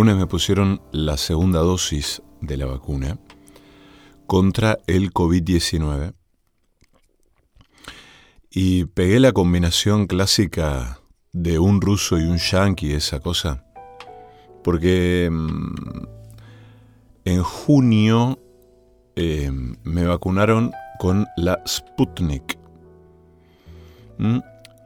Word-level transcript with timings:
lunes 0.00 0.16
me 0.16 0.26
pusieron 0.26 0.80
la 0.92 1.18
segunda 1.18 1.58
dosis 1.58 2.22
de 2.40 2.56
la 2.56 2.64
vacuna 2.64 3.18
contra 4.26 4.78
el 4.86 5.12
COVID-19 5.12 6.14
y 8.50 8.86
pegué 8.86 9.20
la 9.20 9.32
combinación 9.32 10.06
clásica 10.06 11.00
de 11.34 11.58
un 11.58 11.82
ruso 11.82 12.16
y 12.16 12.22
un 12.22 12.38
yanqui, 12.38 12.94
esa 12.94 13.20
cosa, 13.20 13.62
porque 14.64 15.28
mm, 15.30 15.74
en 17.26 17.42
junio 17.42 18.38
eh, 19.16 19.52
me 19.84 20.06
vacunaron 20.06 20.72
con 20.98 21.26
la 21.36 21.62
Sputnik. 21.68 22.58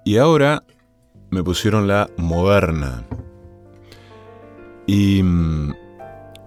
Y 0.05 0.17
ahora 0.17 0.65
me 1.31 1.45
pusieron 1.45 1.87
la 1.87 2.11
Moderna. 2.17 3.05
Y 4.87 5.23
mm, 5.23 5.75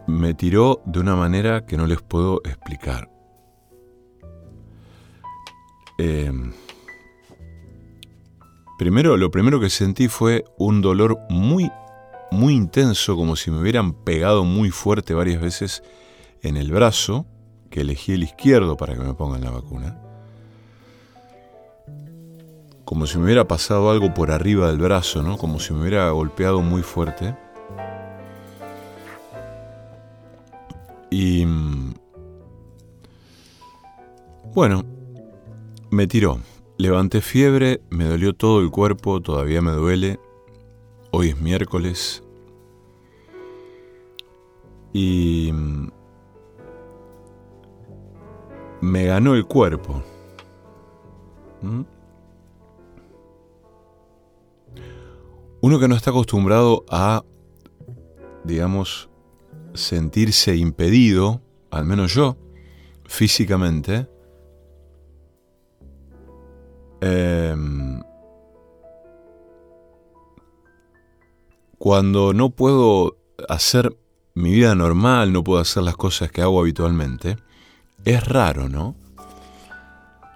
me 0.08 0.34
tiró 0.34 0.82
de 0.86 1.00
una 1.00 1.16
manera 1.16 1.66
que 1.66 1.78
no 1.78 1.88
les 1.88 2.02
puedo 2.02 2.42
explicar. 2.46 3.10
Eh, 5.98 6.32
primero, 8.78 9.18
lo 9.18 9.32
primero 9.32 9.60
que 9.60 9.70
sentí 9.70 10.08
fue 10.08 10.46
un 10.58 10.82
dolor 10.82 11.20
muy, 11.30 11.72
muy 12.32 12.54
intenso, 12.54 13.16
como 13.16 13.36
si 13.36 13.50
me 13.52 13.60
hubieran 13.60 13.94
pegado 13.94 14.44
muy 14.44 14.70
fuerte 14.70 15.14
varias 15.14 15.42
veces 15.42 15.84
en 16.42 16.58
el 16.58 16.72
brazo, 16.72 17.26
que 17.70 17.82
elegí 17.82 18.14
el 18.14 18.24
izquierdo 18.24 18.78
para 18.78 18.94
que 18.94 19.02
me 19.02 19.14
pongan 19.14 19.44
la 19.44 19.52
vacuna 19.52 20.02
como 22.88 23.06
si 23.06 23.18
me 23.18 23.26
hubiera 23.26 23.46
pasado 23.50 23.92
algo 23.92 24.14
por 24.14 24.32
arriba 24.32 24.70
del 24.70 24.78
brazo, 24.78 25.22
¿no? 25.22 25.38
Como 25.38 25.60
si 25.60 25.74
me 25.74 25.82
hubiera 25.82 26.10
golpeado 26.12 26.62
muy 26.62 26.84
fuerte. 26.84 27.36
Y... 31.10 31.46
Bueno, 34.54 34.84
me 35.90 36.08
tiró. 36.08 36.40
Levanté 36.78 37.22
fiebre, 37.22 37.82
me 37.90 38.06
dolió 38.06 38.34
todo 38.34 38.62
el 38.62 38.70
cuerpo, 38.70 39.22
todavía 39.22 39.62
me 39.62 39.72
duele. 39.72 40.20
Hoy 41.12 41.30
es 41.30 41.42
miércoles. 41.42 42.24
Y... 44.94 45.52
Me 48.82 49.06
ganó 49.06 49.34
el 49.34 49.46
cuerpo. 49.46 50.04
¿Mm? 51.62 51.82
Uno 55.62 55.80
que 55.80 55.88
no 55.88 55.96
está 55.96 56.12
acostumbrado 56.12 56.86
a, 56.90 57.24
digamos, 58.44 59.10
sentirse 59.78 60.56
impedido, 60.56 61.42
al 61.72 61.86
menos 61.86 62.14
yo, 62.14 62.38
físicamente, 63.06 64.08
em, 67.02 68.02
cuando 71.78 72.34
no 72.34 72.50
puedo 72.50 73.18
hacer 73.48 73.96
mi 74.34 74.52
vida 74.52 74.76
normal, 74.76 75.32
no 75.32 75.44
puedo 75.44 75.62
hacer 75.62 75.84
las 75.84 75.96
cosas 75.96 76.32
que 76.32 76.42
hago 76.42 76.60
habitualmente, 76.60 77.38
es 78.06 78.26
raro, 78.28 78.70
¿no? 78.70 78.96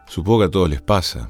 Supongo 0.08 0.40
que 0.40 0.46
a 0.46 0.52
todos 0.52 0.70
les 0.70 0.82
pasa. 0.82 1.30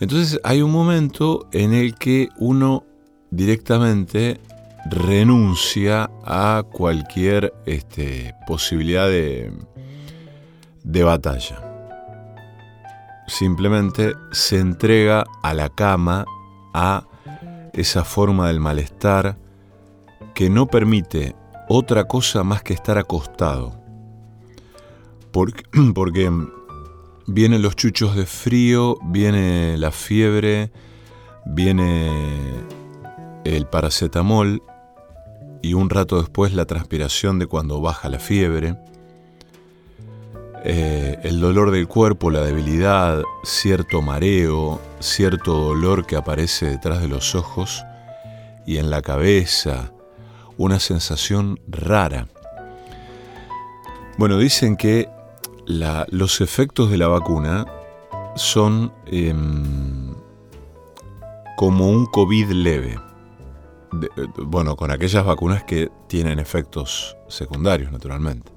Entonces 0.00 0.40
hay 0.42 0.62
un 0.62 0.72
momento 0.72 1.48
en 1.52 1.72
el 1.72 1.94
que 1.94 2.28
uno 2.36 2.84
directamente 3.30 4.40
renuncia 4.86 6.10
a 6.24 6.64
cualquier 6.70 7.52
este, 7.66 8.34
posibilidad 8.46 9.06
de, 9.08 9.52
de 10.82 11.04
batalla. 11.04 11.68
Simplemente 13.26 14.14
se 14.32 14.58
entrega 14.58 15.24
a 15.42 15.54
la 15.54 15.68
cama, 15.68 16.24
a 16.74 17.06
esa 17.72 18.04
forma 18.04 18.48
del 18.48 18.60
malestar 18.60 19.38
que 20.34 20.50
no 20.50 20.66
permite 20.66 21.34
otra 21.68 22.04
cosa 22.04 22.44
más 22.44 22.62
que 22.62 22.74
estar 22.74 22.98
acostado. 22.98 23.80
Porque, 25.30 25.62
porque 25.94 26.30
Vienen 27.26 27.62
los 27.62 27.76
chuchos 27.76 28.16
de 28.16 28.26
frío, 28.26 28.98
viene 29.04 29.78
la 29.78 29.92
fiebre, 29.92 30.72
viene 31.46 32.10
el 33.44 33.66
paracetamol 33.66 34.62
y 35.62 35.74
un 35.74 35.88
rato 35.88 36.20
después 36.20 36.52
la 36.52 36.66
transpiración 36.66 37.38
de 37.38 37.46
cuando 37.46 37.80
baja 37.80 38.08
la 38.08 38.18
fiebre, 38.18 38.76
eh, 40.64 41.18
el 41.22 41.40
dolor 41.40 41.70
del 41.70 41.88
cuerpo, 41.88 42.30
la 42.30 42.40
debilidad, 42.42 43.22
cierto 43.42 44.00
mareo, 44.02 44.80
cierto 45.00 45.54
dolor 45.54 46.06
que 46.06 46.16
aparece 46.16 46.66
detrás 46.66 47.00
de 47.00 47.08
los 47.08 47.34
ojos 47.34 47.84
y 48.66 48.78
en 48.78 48.90
la 48.90 49.02
cabeza, 49.02 49.92
una 50.56 50.78
sensación 50.78 51.58
rara. 51.66 52.28
Bueno, 54.18 54.38
dicen 54.38 54.76
que 54.76 55.08
los 55.66 56.40
efectos 56.40 56.90
de 56.90 56.98
la 56.98 57.08
vacuna 57.08 57.66
son 58.36 58.92
em, 59.06 60.14
como 61.56 61.88
un 61.88 62.06
COVID 62.06 62.50
leve. 62.50 62.98
Bueno, 64.36 64.76
con 64.76 64.90
aquellas 64.90 65.24
vacunas 65.24 65.64
que 65.64 65.90
tienen 66.08 66.38
efectos 66.38 67.16
secundarios, 67.28 67.92
naturalmente. 67.92 68.50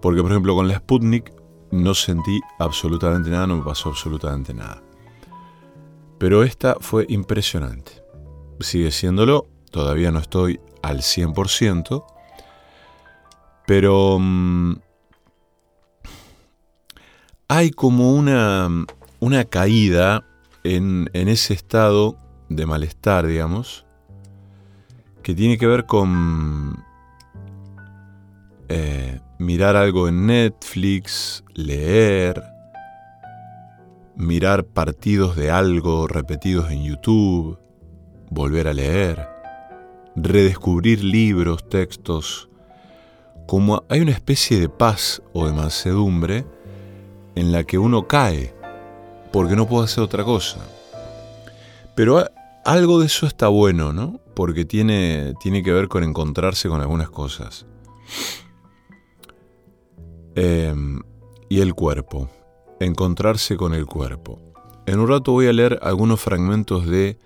Porque, 0.00 0.22
por 0.22 0.30
ejemplo, 0.30 0.54
con 0.54 0.68
la 0.68 0.76
Sputnik 0.76 1.32
no 1.70 1.94
sentí 1.94 2.40
absolutamente 2.58 3.30
nada, 3.30 3.46
no 3.46 3.56
me 3.56 3.64
pasó 3.64 3.90
absolutamente 3.90 4.54
nada. 4.54 4.82
Pero 6.18 6.42
esta 6.42 6.76
fue 6.80 7.06
impresionante. 7.08 8.02
Sigue 8.60 8.90
siéndolo, 8.90 9.46
todavía 9.70 10.10
no 10.10 10.18
estoy 10.18 10.60
al 10.82 10.98
100%, 10.98 12.04
pero 13.66 14.18
mm, 14.18 14.76
hay 17.48 17.70
como 17.70 18.14
una, 18.14 18.68
una 19.20 19.44
caída 19.44 20.24
en, 20.64 21.08
ese 21.12 21.54
estado 21.54 22.16
de 22.48 22.66
malestar, 22.66 23.26
digamos, 23.26 23.86
que 25.22 25.34
tiene 25.34 25.58
que 25.58 25.66
ver 25.66 25.86
con 25.86 26.84
eh, 28.68 29.20
mirar 29.38 29.76
algo 29.76 30.08
en 30.08 30.26
Netflix, 30.26 31.44
leer, 31.54 32.42
mirar 34.16 34.64
partidos 34.64 35.36
de 35.36 35.50
algo 35.50 36.06
repetidos 36.06 36.70
en 36.70 36.84
YouTube, 36.84 37.58
volver 38.30 38.68
a 38.68 38.74
leer, 38.74 39.28
redescubrir 40.16 41.04
libros, 41.04 41.68
textos, 41.68 42.48
como 43.46 43.84
hay 43.88 44.00
una 44.00 44.12
especie 44.12 44.60
de 44.60 44.68
paz 44.68 45.22
o 45.32 45.46
de 45.46 45.52
mansedumbre 45.52 46.44
en 47.34 47.52
la 47.52 47.64
que 47.64 47.78
uno 47.78 48.06
cae 48.06 48.54
porque 49.32 49.56
no 49.56 49.68
puede 49.68 49.84
hacer 49.84 50.02
otra 50.02 50.24
cosa. 50.24 50.58
Pero 51.94 52.24
algo 52.64 53.00
de 53.00 53.06
eso 53.06 53.26
está 53.26 53.48
bueno, 53.48 53.92
¿no? 53.92 54.20
Porque 54.34 54.64
tiene, 54.64 55.34
tiene 55.40 55.62
que 55.62 55.72
ver 55.72 55.88
con 55.88 56.04
encontrarse 56.04 56.68
con 56.68 56.80
algunas 56.80 57.10
cosas. 57.10 57.66
Em, 60.34 61.00
y 61.48 61.60
el 61.60 61.74
cuerpo. 61.74 62.30
Encontrarse 62.80 63.56
con 63.56 63.74
el 63.74 63.86
cuerpo. 63.86 64.40
En 64.86 65.00
un 65.00 65.08
rato 65.08 65.32
voy 65.32 65.48
a 65.48 65.52
leer 65.52 65.78
algunos 65.82 66.20
fragmentos 66.20 66.86
de 66.86 67.18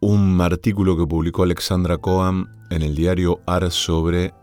un 0.00 0.40
artículo 0.40 0.96
que 0.96 1.06
publicó 1.06 1.42
Alexandra 1.42 1.98
Cohen 1.98 2.46
en 2.70 2.82
el 2.82 2.94
diario 2.94 3.40
AR 3.46 3.70
sobre 3.70 4.34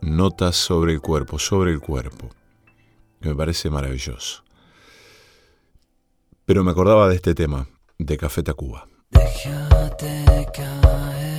notas 0.00 0.56
sobre 0.56 0.92
el 0.92 1.00
cuerpo, 1.00 1.38
sobre 1.38 1.72
el 1.72 1.80
cuerpo 1.80 2.30
me 3.26 3.34
parece 3.34 3.70
maravilloso. 3.70 4.44
Pero 6.44 6.62
me 6.62 6.70
acordaba 6.70 7.08
de 7.08 7.16
este 7.16 7.34
tema, 7.34 7.68
de 7.98 8.16
Café 8.16 8.42
Tacuba. 8.42 8.86
Déjate 9.10 10.46
caer, 10.52 11.38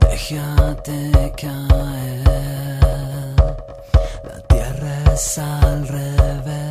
déjate 0.00 1.32
caer. 1.36 2.24
La 4.24 4.40
tierra 4.48 5.12
es 5.12 5.38
al 5.38 5.86
revés, 5.86 6.62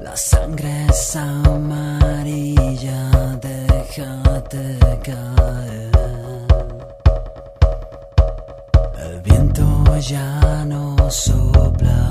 la 0.00 0.16
sangre 0.16 0.86
es 0.88 1.16
amarilla, 1.16 3.10
déjate 3.42 4.78
caer. 5.02 5.90
El 9.04 9.20
viento 9.22 9.98
ya 9.98 10.64
no 10.64 11.10
sopla, 11.10 12.08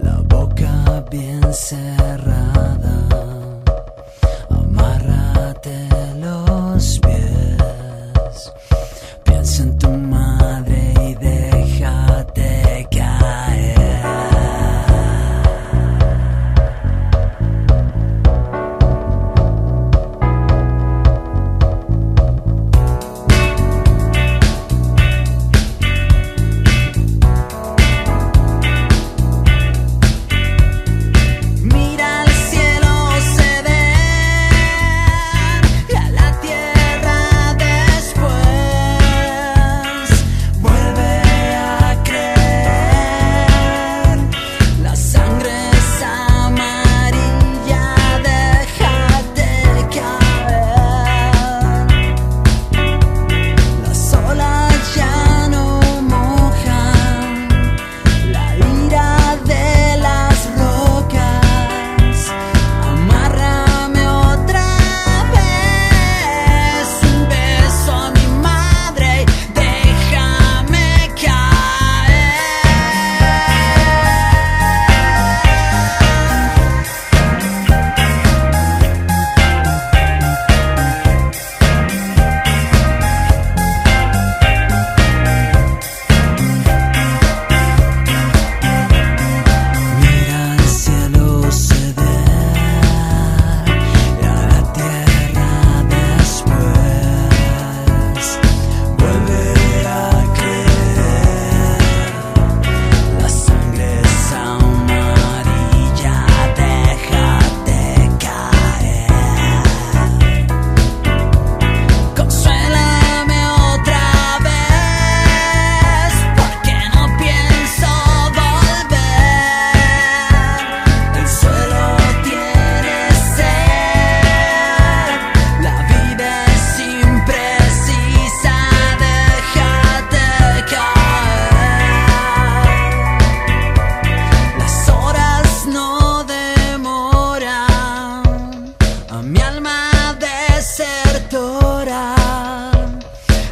la 0.00 0.20
boca 0.24 1.04
bien 1.08 1.54
cerrada 1.54 3.09
de 5.62 6.14
los 6.20 6.98
pies. 7.00 7.29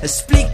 Explique 0.09 0.48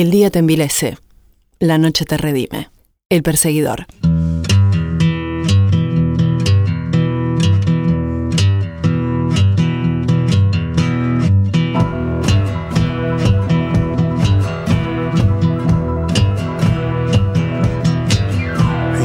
El 0.00 0.10
día 0.10 0.30
te 0.30 0.38
envilece, 0.38 0.96
la 1.58 1.76
noche 1.76 2.06
te 2.06 2.16
redime. 2.16 2.70
El 3.10 3.22
perseguidor. 3.22 3.86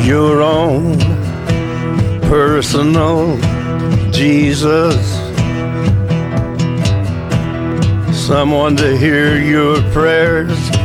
Your 0.08 0.42
own 0.42 0.98
personal 2.30 3.38
Jesus. 4.14 4.96
Someone 8.14 8.78
to 8.78 8.98
hear 8.98 9.38
your 9.38 9.82
prayers 9.92 10.85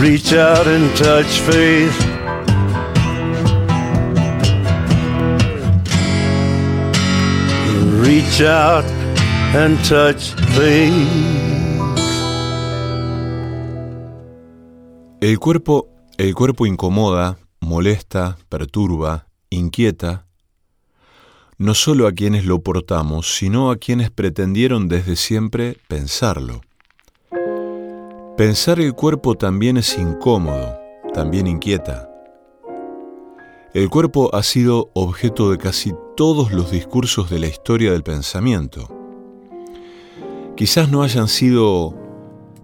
Reach 0.00 0.32
out 0.32 0.68
and 0.68 0.94
touch 0.96 1.40
faith. 1.40 1.92
Reach 8.00 8.40
out 8.42 8.84
and 9.56 9.76
touch 9.88 10.34
faith. 10.54 10.92
El 15.20 15.38
cuerpo, 15.40 15.88
el 16.16 16.32
cuerpo 16.32 16.64
incomoda, 16.64 17.36
molesta, 17.58 18.38
perturba, 18.48 19.26
inquieta, 19.50 20.26
no 21.58 21.74
solo 21.74 22.06
a 22.06 22.12
quienes 22.12 22.44
lo 22.44 22.60
portamos, 22.60 23.34
sino 23.34 23.72
a 23.72 23.78
quienes 23.78 24.12
pretendieron 24.12 24.86
desde 24.86 25.16
siempre 25.16 25.76
pensarlo. 25.88 26.60
Pensar 28.38 28.78
el 28.78 28.94
cuerpo 28.94 29.34
también 29.34 29.78
es 29.78 29.98
incómodo, 29.98 30.78
también 31.12 31.48
inquieta. 31.48 32.08
El 33.74 33.90
cuerpo 33.90 34.32
ha 34.32 34.44
sido 34.44 34.92
objeto 34.94 35.50
de 35.50 35.58
casi 35.58 35.92
todos 36.16 36.52
los 36.52 36.70
discursos 36.70 37.30
de 37.30 37.40
la 37.40 37.48
historia 37.48 37.90
del 37.90 38.04
pensamiento. 38.04 38.88
Quizás 40.56 40.88
no 40.88 41.02
hayan 41.02 41.26
sido 41.26 41.96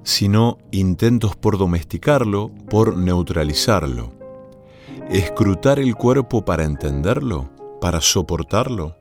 sino 0.04 0.58
intentos 0.70 1.34
por 1.34 1.58
domesticarlo, 1.58 2.52
por 2.70 2.96
neutralizarlo. 2.96 4.12
Escrutar 5.10 5.80
el 5.80 5.96
cuerpo 5.96 6.44
para 6.44 6.62
entenderlo, 6.62 7.50
para 7.80 8.00
soportarlo, 8.00 8.94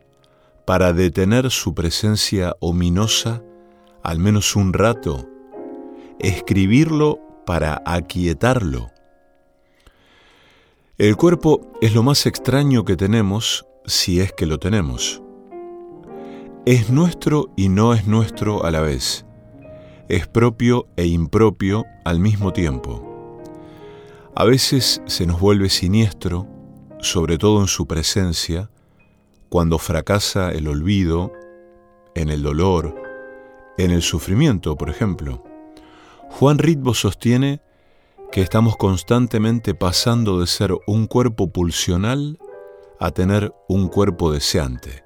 para 0.66 0.92
detener 0.92 1.52
su 1.52 1.76
presencia 1.76 2.56
ominosa, 2.60 3.44
al 4.02 4.18
menos 4.18 4.56
un 4.56 4.74
rato. 4.74 5.30
Escribirlo 6.24 7.20
para 7.46 7.84
aquietarlo. 7.86 8.92
El 10.98 11.18
cuerpo 11.18 11.74
es 11.82 11.94
lo 11.94 12.02
más 12.02 12.26
extraño 12.26 12.86
que 12.86 12.96
tenemos 12.96 13.66
si 13.86 14.22
es 14.22 14.32
que 14.32 14.46
lo 14.46 14.58
tenemos. 14.58 15.22
Es 16.66 16.90
nuestro 16.90 17.52
y 17.58 17.68
no 17.68 17.94
es 17.94 18.08
nuestro 18.08 18.64
a 18.64 18.72
la 18.72 18.80
vez. 18.80 19.26
Es 20.08 20.26
propio 20.26 20.88
e 20.96 21.08
impropio 21.08 21.84
al 22.06 22.22
mismo 22.22 22.54
tiempo. 22.54 23.42
A 24.34 24.46
veces 24.46 25.02
se 25.06 25.26
nos 25.26 25.42
vuelve 25.42 25.68
siniestro, 25.68 26.48
sobre 27.02 27.38
todo 27.38 27.60
en 27.60 27.68
su 27.68 27.86
presencia, 27.86 28.70
cuando 29.50 29.78
fracasa 29.78 30.54
el 30.54 30.70
olvido, 30.70 31.34
en 32.16 32.30
el 32.30 32.44
dolor, 32.44 32.96
en 33.78 33.92
el 33.92 34.02
sufrimiento, 34.02 34.78
por 34.78 34.90
ejemplo. 34.90 35.44
Juan 36.40 36.58
Ritbo 36.58 36.96
sostiene 36.96 37.62
que 38.32 38.42
estamos 38.42 38.76
constantemente 38.76 39.76
pasando 39.76 40.40
de 40.40 40.48
ser 40.48 40.74
un 40.88 41.06
cuerpo 41.06 41.54
pulsional 41.54 42.40
a 43.00 43.12
tener 43.12 43.54
un 43.68 43.88
cuerpo 43.88 44.32
deseante. 44.32 45.04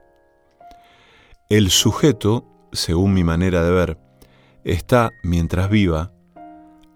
El 1.49 1.69
sujeto, 1.69 2.45
según 2.71 3.13
mi 3.13 3.25
manera 3.25 3.61
de 3.61 3.71
ver, 3.71 3.97
está, 4.63 5.11
mientras 5.21 5.69
viva, 5.69 6.13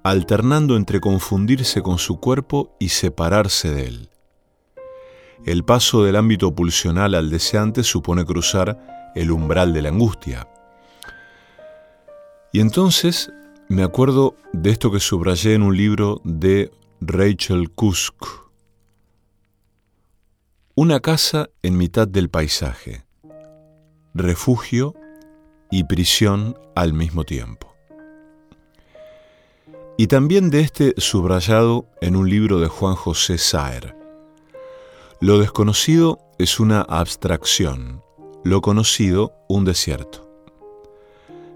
alternando 0.02 0.78
entre 0.78 1.02
confundirse 1.02 1.82
con 1.82 1.98
su 1.98 2.22
cuerpo 2.22 2.74
y 2.80 2.88
separarse 2.88 3.70
de 3.70 3.86
él. 3.86 4.10
El 5.46 5.66
paso 5.66 6.06
del 6.06 6.16
ámbito 6.16 6.56
pulsional 6.56 7.16
al 7.16 7.30
deseante 7.30 7.84
supone 7.84 8.24
cruzar 8.24 9.12
el 9.14 9.30
umbral 9.30 9.74
de 9.74 9.82
la 9.82 9.90
angustia. 9.90 10.48
Y 12.54 12.62
entonces 12.62 13.30
me 13.72 13.84
acuerdo 13.84 14.36
de 14.52 14.70
esto 14.70 14.92
que 14.92 15.00
subrayé 15.00 15.54
en 15.54 15.64
un 15.64 15.78
libro 15.78 16.20
de 16.26 16.74
Rachel 17.00 17.72
Kusk. 17.72 18.22
Una 20.76 21.00
casa 21.00 21.50
en 21.62 21.78
mitad 21.78 22.06
del 22.06 22.30
paisaje, 22.30 23.06
refugio 24.14 24.94
y 25.72 25.86
prisión 25.86 26.60
al 26.76 26.92
mismo 26.92 27.24
tiempo. 27.24 27.74
Y 29.98 30.08
también 30.08 30.50
de 30.50 30.60
este 30.60 30.94
subrayado 30.98 31.88
en 32.02 32.18
un 32.18 32.30
libro 32.30 32.60
de 32.60 32.68
Juan 32.68 32.96
José 32.96 33.38
Saer. 33.38 33.96
Lo 35.22 35.40
desconocido 35.40 36.20
es 36.38 36.60
una 36.60 36.82
abstracción, 36.82 38.04
lo 38.44 38.60
conocido 38.60 39.32
un 39.48 39.64
desierto. 39.64 40.28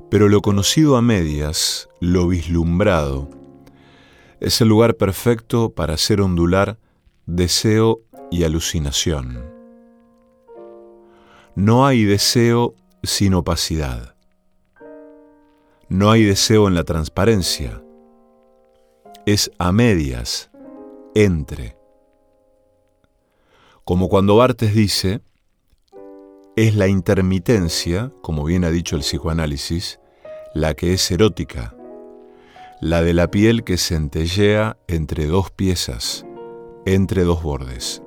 Pero 0.10 0.30
lo 0.30 0.42
conocido 0.42 0.96
a 0.96 1.02
medias, 1.02 1.90
lo 2.06 2.28
vislumbrado, 2.28 3.30
es 4.40 4.62
el 4.62 4.68
lugar 4.68 4.96
perfecto 4.96 5.72
para 5.72 5.96
hacer 5.96 6.22
ondular 6.22 6.78
deseo 7.26 8.02
y 8.30 8.44
alucinación. 8.44 9.44
No 11.56 11.88
hay 11.88 12.04
deseo 12.04 12.76
sin 13.02 13.34
opacidad. 13.34 14.16
No 15.90 16.12
hay 16.12 16.24
deseo 16.24 16.68
en 16.68 16.76
la 16.76 16.84
transparencia. 16.84 17.82
Es 19.26 19.52
a 19.58 19.72
medias, 19.72 20.52
entre. 21.16 21.76
Como 23.84 24.10
cuando 24.10 24.36
Bartes 24.36 24.76
dice, 24.76 25.22
es 26.56 26.76
la 26.76 26.88
intermitencia, 26.88 28.12
como 28.22 28.44
bien 28.44 28.64
ha 28.64 28.70
dicho 28.70 28.96
el 28.96 29.02
psicoanálisis, 29.02 30.00
la 30.54 30.74
que 30.74 30.94
es 30.94 31.10
erótica, 31.12 31.76
la 32.82 33.02
de 33.02 33.14
la 33.14 33.32
piel 33.32 33.64
que 33.64 33.78
centellea 33.78 34.76
entre 34.88 35.28
dos 35.28 35.50
piezas, 35.52 36.26
entre 36.86 37.24
dos 37.24 37.42
bordes. 37.42 38.02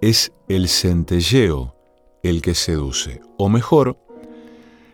Es 0.00 0.32
el 0.48 0.68
centelleo 0.68 1.74
el 2.22 2.42
que 2.42 2.54
seduce, 2.54 3.22
o 3.38 3.48
mejor, 3.48 3.98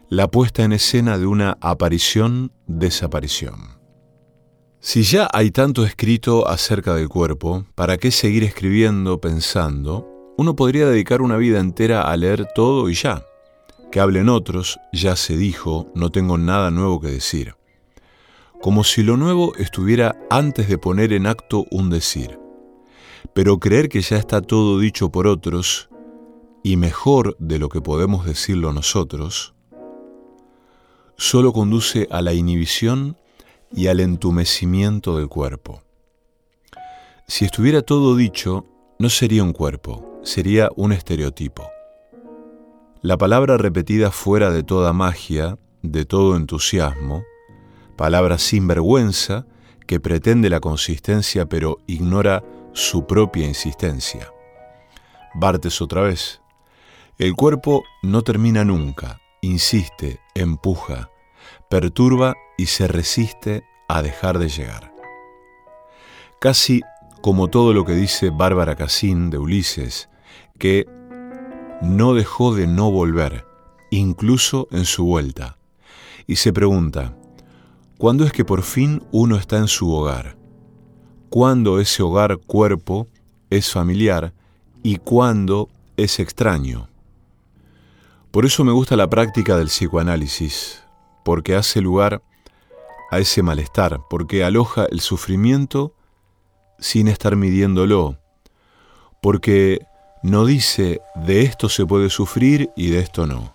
la 0.08 0.30
puesta 0.30 0.62
en 0.62 0.72
escena 0.72 1.18
de 1.18 1.26
una 1.26 1.58
aparición-desaparición. 1.60 3.76
Si 4.78 5.02
ya 5.02 5.28
hay 5.32 5.50
tanto 5.50 5.84
escrito 5.84 6.48
acerca 6.48 6.94
del 6.94 7.08
cuerpo, 7.08 7.66
¿para 7.74 7.96
qué 7.96 8.12
seguir 8.12 8.44
escribiendo, 8.44 9.20
pensando? 9.20 10.08
Uno 10.38 10.54
podría 10.54 10.86
dedicar 10.86 11.22
una 11.22 11.36
vida 11.36 11.58
entera 11.58 12.02
a 12.02 12.16
leer 12.16 12.46
todo 12.54 12.88
y 12.88 12.94
ya. 12.94 13.24
Que 13.90 13.98
hablen 13.98 14.28
otros, 14.28 14.78
ya 14.92 15.16
se 15.16 15.36
dijo, 15.36 15.90
no 15.96 16.10
tengo 16.10 16.38
nada 16.38 16.70
nuevo 16.70 17.00
que 17.00 17.08
decir. 17.08 17.55
Como 18.60 18.84
si 18.84 19.02
lo 19.02 19.16
nuevo 19.16 19.54
estuviera 19.56 20.18
antes 20.30 20.68
de 20.68 20.78
poner 20.78 21.12
en 21.12 21.26
acto 21.26 21.66
un 21.70 21.90
decir. 21.90 22.38
Pero 23.34 23.58
creer 23.58 23.88
que 23.88 24.00
ya 24.00 24.16
está 24.16 24.40
todo 24.40 24.78
dicho 24.78 25.10
por 25.10 25.26
otros, 25.26 25.88
y 26.62 26.76
mejor 26.76 27.36
de 27.38 27.58
lo 27.58 27.68
que 27.68 27.80
podemos 27.80 28.26
decirlo 28.26 28.72
nosotros, 28.72 29.54
solo 31.16 31.52
conduce 31.52 32.08
a 32.10 32.22
la 32.22 32.32
inhibición 32.32 33.16
y 33.72 33.86
al 33.86 34.00
entumecimiento 34.00 35.16
del 35.16 35.28
cuerpo. 35.28 35.82
Si 37.28 37.44
estuviera 37.44 37.82
todo 37.82 38.16
dicho, 38.16 38.66
no 38.98 39.10
sería 39.10 39.42
un 39.42 39.52
cuerpo, 39.52 40.20
sería 40.22 40.70
un 40.76 40.92
estereotipo. 40.92 41.68
La 43.02 43.16
palabra 43.16 43.56
repetida 43.56 44.10
fuera 44.10 44.50
de 44.50 44.62
toda 44.62 44.92
magia, 44.92 45.58
de 45.82 46.04
todo 46.04 46.36
entusiasmo, 46.36 47.22
palabra 47.96 48.38
sin 48.38 48.68
vergüenza 48.68 49.46
que 49.86 50.00
pretende 50.00 50.50
la 50.50 50.60
consistencia 50.60 51.46
pero 51.46 51.78
ignora 51.86 52.44
su 52.72 53.06
propia 53.06 53.46
insistencia. 53.46 54.32
Bartes 55.34 55.80
otra 55.80 56.02
vez. 56.02 56.40
El 57.18 57.34
cuerpo 57.34 57.82
no 58.02 58.22
termina 58.22 58.64
nunca, 58.64 59.20
insiste, 59.40 60.20
empuja, 60.34 61.10
perturba 61.70 62.34
y 62.58 62.66
se 62.66 62.88
resiste 62.88 63.64
a 63.88 64.02
dejar 64.02 64.38
de 64.38 64.48
llegar. 64.48 64.92
Casi 66.40 66.82
como 67.22 67.48
todo 67.48 67.72
lo 67.72 67.84
que 67.84 67.94
dice 67.94 68.30
Bárbara 68.30 68.76
Casín 68.76 69.30
de 69.30 69.38
Ulises, 69.38 70.08
que 70.58 70.86
no 71.82 72.14
dejó 72.14 72.54
de 72.54 72.66
no 72.66 72.90
volver, 72.90 73.46
incluso 73.90 74.68
en 74.70 74.84
su 74.84 75.04
vuelta, 75.04 75.58
y 76.26 76.36
se 76.36 76.52
pregunta, 76.52 77.16
¿cuándo 77.98 78.24
es 78.24 78.32
que 78.32 78.44
por 78.44 78.62
fin 78.62 79.02
uno 79.12 79.36
está 79.36 79.58
en 79.58 79.68
su 79.68 79.92
hogar? 79.92 80.36
¿Cuándo 81.30 81.80
ese 81.80 82.02
hogar 82.02 82.38
cuerpo 82.38 83.08
es 83.50 83.70
familiar 83.70 84.32
y 84.82 84.96
cuándo 84.96 85.68
es 85.96 86.18
extraño? 86.20 86.88
Por 88.30 88.44
eso 88.44 88.64
me 88.64 88.72
gusta 88.72 88.96
la 88.96 89.08
práctica 89.08 89.56
del 89.56 89.68
psicoanálisis, 89.68 90.82
porque 91.24 91.54
hace 91.54 91.80
lugar 91.80 92.22
a 93.10 93.18
ese 93.18 93.42
malestar, 93.42 94.00
porque 94.10 94.44
aloja 94.44 94.86
el 94.90 95.00
sufrimiento 95.00 95.94
sin 96.78 97.08
estar 97.08 97.36
midiéndolo, 97.36 98.18
porque 99.22 99.80
no 100.22 100.44
dice 100.44 101.00
de 101.14 101.42
esto 101.42 101.68
se 101.68 101.86
puede 101.86 102.10
sufrir 102.10 102.70
y 102.76 102.90
de 102.90 103.00
esto 103.00 103.26
no. 103.26 103.54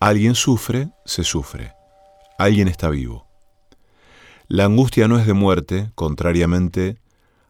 Alguien 0.00 0.34
sufre, 0.34 0.88
se 1.04 1.24
sufre. 1.24 1.72
Alguien 2.38 2.68
está 2.68 2.88
vivo. 2.88 3.23
La 4.48 4.66
angustia 4.66 5.08
no 5.08 5.18
es 5.18 5.26
de 5.26 5.32
muerte, 5.32 5.90
contrariamente 5.94 6.98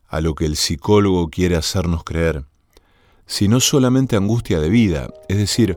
a 0.06 0.20
lo 0.20 0.36
que 0.36 0.46
el 0.46 0.54
psicólogo 0.54 1.28
quiere 1.28 1.56
hacernos 1.56 2.04
creer, 2.04 2.44
sino 3.26 3.58
solamente 3.58 4.14
angustia 4.14 4.60
de 4.60 4.68
vida, 4.68 5.08
es 5.28 5.38
decir, 5.38 5.76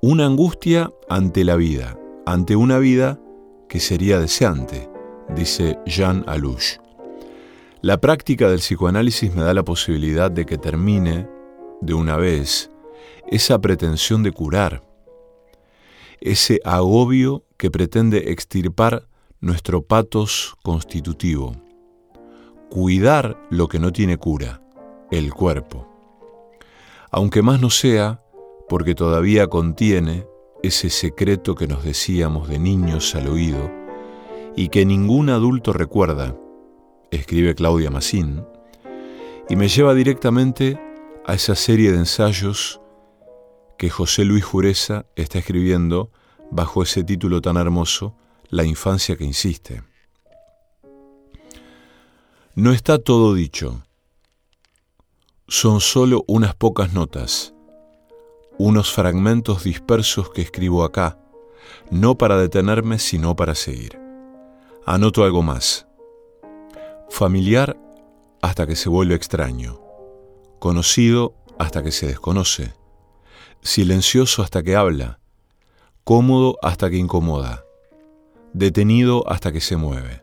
una 0.00 0.24
angustia 0.24 0.90
ante 1.10 1.44
la 1.44 1.56
vida, 1.56 1.98
ante 2.24 2.56
una 2.56 2.78
vida 2.78 3.20
que 3.68 3.80
sería 3.80 4.18
deseante, 4.18 4.88
dice 5.34 5.78
Jean 5.84 6.24
Alouche. 6.26 6.80
La 7.82 8.00
práctica 8.00 8.48
del 8.48 8.60
psicoanálisis 8.60 9.34
me 9.34 9.42
da 9.42 9.52
la 9.52 9.62
posibilidad 9.62 10.30
de 10.30 10.46
que 10.46 10.56
termine, 10.56 11.28
de 11.82 11.92
una 11.92 12.16
vez, 12.16 12.70
esa 13.30 13.60
pretensión 13.60 14.22
de 14.22 14.32
curar, 14.32 14.82
ese 16.22 16.60
agobio 16.64 17.44
que 17.58 17.70
pretende 17.70 18.30
extirpar 18.30 19.06
nuestro 19.46 19.82
patos 19.82 20.56
constitutivo, 20.64 21.54
cuidar 22.68 23.40
lo 23.48 23.68
que 23.68 23.78
no 23.78 23.92
tiene 23.92 24.18
cura, 24.18 24.60
el 25.10 25.32
cuerpo. 25.32 25.86
Aunque 27.12 27.42
más 27.42 27.60
no 27.60 27.70
sea 27.70 28.20
porque 28.68 28.96
todavía 28.96 29.46
contiene 29.46 30.26
ese 30.64 30.90
secreto 30.90 31.54
que 31.54 31.68
nos 31.68 31.84
decíamos 31.84 32.48
de 32.48 32.58
niños 32.58 33.14
al 33.14 33.28
oído 33.28 33.70
y 34.56 34.68
que 34.68 34.84
ningún 34.84 35.30
adulto 35.30 35.72
recuerda, 35.72 36.36
escribe 37.12 37.54
Claudia 37.54 37.90
Massín, 37.90 38.44
y 39.48 39.54
me 39.54 39.68
lleva 39.68 39.94
directamente 39.94 40.76
a 41.24 41.34
esa 41.34 41.54
serie 41.54 41.92
de 41.92 41.98
ensayos 41.98 42.80
que 43.78 43.90
José 43.90 44.24
Luis 44.24 44.44
Jureza 44.44 45.06
está 45.14 45.38
escribiendo 45.38 46.10
bajo 46.50 46.82
ese 46.82 47.04
título 47.04 47.40
tan 47.40 47.56
hermoso, 47.56 48.16
La 48.48 48.64
infancia 48.64 49.16
que 49.16 49.24
insiste. 49.24 49.82
No 52.54 52.72
está 52.72 52.98
todo 52.98 53.34
dicho. 53.34 53.82
Son 55.48 55.80
solo 55.80 56.24
unas 56.26 56.54
pocas 56.54 56.92
notas 56.92 57.52
unos 58.58 58.90
fragmentos 58.90 59.64
dispersos 59.64 60.30
que 60.30 60.42
escribo 60.42 60.84
acá, 60.84 61.18
no 61.90 62.16
para 62.16 62.38
detenerme, 62.38 62.98
sino 62.98 63.36
para 63.36 63.54
seguir. 63.54 63.98
Anoto 64.86 65.24
algo 65.24 65.42
más. 65.42 65.86
Familiar 67.10 67.76
hasta 68.40 68.66
que 68.66 68.76
se 68.76 68.88
vuelve 68.88 69.14
extraño, 69.14 69.80
conocido 70.58 71.34
hasta 71.58 71.82
que 71.82 71.92
se 71.92 72.06
desconoce, 72.06 72.74
silencioso 73.62 74.42
hasta 74.42 74.62
que 74.62 74.76
habla, 74.76 75.20
cómodo 76.04 76.56
hasta 76.62 76.88
que 76.88 76.96
incomoda, 76.96 77.64
detenido 78.56 79.22
hasta 79.30 79.52
que 79.52 79.60
se 79.60 79.76
mueve, 79.76 80.22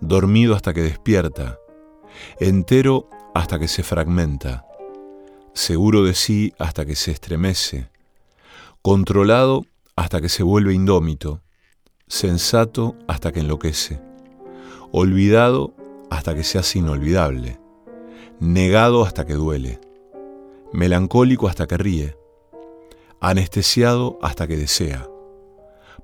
dormido 0.00 0.54
hasta 0.54 0.72
que 0.72 0.82
despierta, 0.82 1.58
entero 2.38 3.08
hasta 3.34 3.58
que 3.58 3.66
se 3.66 3.82
fragmenta, 3.82 4.64
seguro 5.52 6.04
de 6.04 6.14
sí 6.14 6.54
hasta 6.60 6.86
que 6.86 6.94
se 6.94 7.10
estremece, 7.10 7.90
controlado 8.82 9.66
hasta 9.96 10.20
que 10.20 10.28
se 10.28 10.44
vuelve 10.44 10.74
indómito, 10.74 11.42
sensato 12.06 12.94
hasta 13.08 13.32
que 13.32 13.40
enloquece, 13.40 14.00
olvidado 14.92 15.74
hasta 16.08 16.36
que 16.36 16.44
se 16.44 16.60
hace 16.60 16.78
inolvidable, 16.78 17.58
negado 18.38 19.02
hasta 19.02 19.26
que 19.26 19.34
duele, 19.34 19.80
melancólico 20.72 21.48
hasta 21.48 21.66
que 21.66 21.78
ríe, 21.78 22.16
anestesiado 23.18 24.20
hasta 24.22 24.46
que 24.46 24.56
desea, 24.56 25.10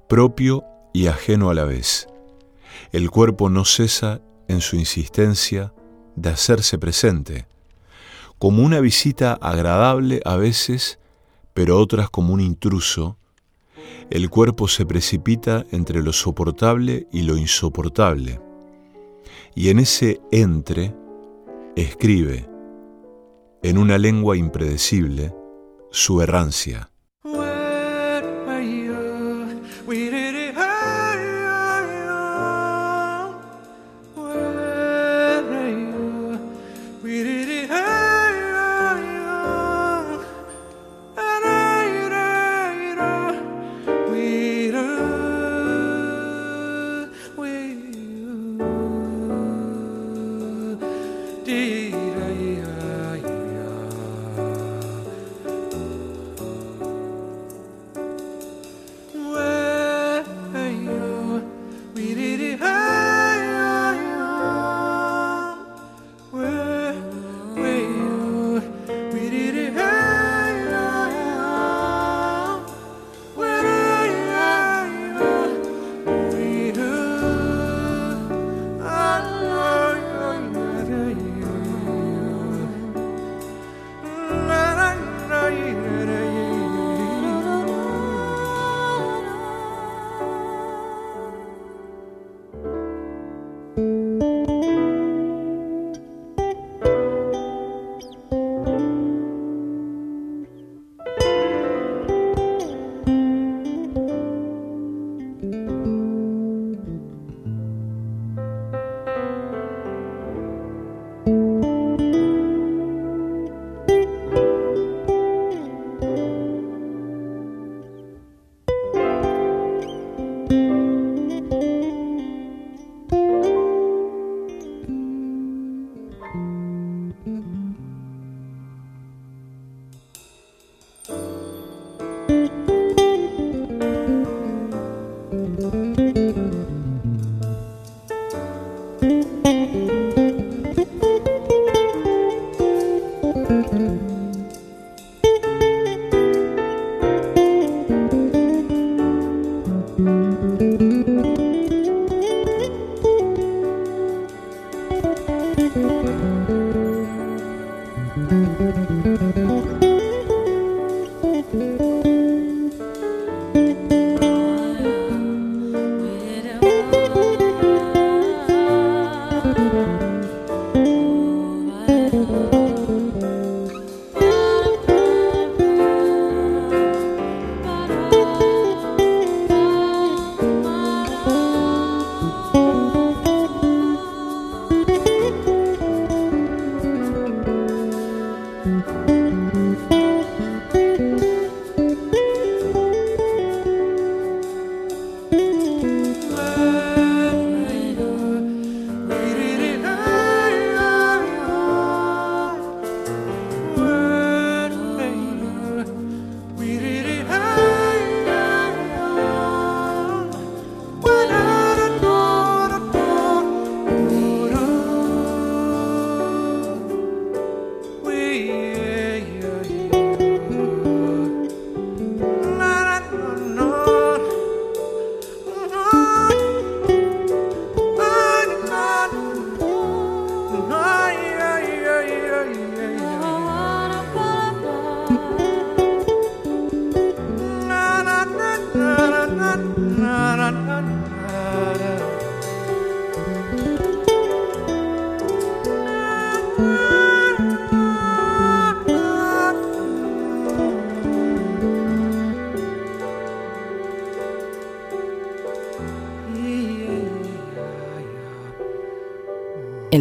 propio 0.08 0.64
y 0.92 1.06
ajeno 1.06 1.50
a 1.50 1.54
la 1.54 1.64
vez. 1.64 2.08
El 2.92 3.10
cuerpo 3.10 3.48
no 3.48 3.64
cesa 3.64 4.20
en 4.48 4.60
su 4.60 4.76
insistencia 4.76 5.72
de 6.16 6.30
hacerse 6.30 6.78
presente, 6.78 7.46
como 8.38 8.62
una 8.62 8.80
visita 8.80 9.34
agradable 9.34 10.20
a 10.24 10.36
veces, 10.36 10.98
pero 11.54 11.78
otras 11.78 12.10
como 12.10 12.34
un 12.34 12.40
intruso, 12.40 13.16
el 14.10 14.28
cuerpo 14.28 14.68
se 14.68 14.84
precipita 14.84 15.64
entre 15.70 16.02
lo 16.02 16.12
soportable 16.12 17.06
y 17.12 17.22
lo 17.22 17.36
insoportable. 17.36 18.40
Y 19.54 19.70
en 19.70 19.78
ese 19.78 20.20
entre 20.30 20.94
escribe, 21.76 22.48
en 23.62 23.78
una 23.78 23.96
lengua 23.96 24.36
impredecible, 24.36 25.34
su 25.90 26.20
errancia. 26.20 26.91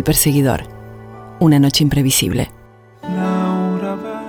El 0.02 0.06
perseguidor. 0.06 0.64
Una 1.40 1.60
noche 1.60 1.84
imprevisible. 1.84 2.50
Laura 3.04 3.94
va 3.94 4.24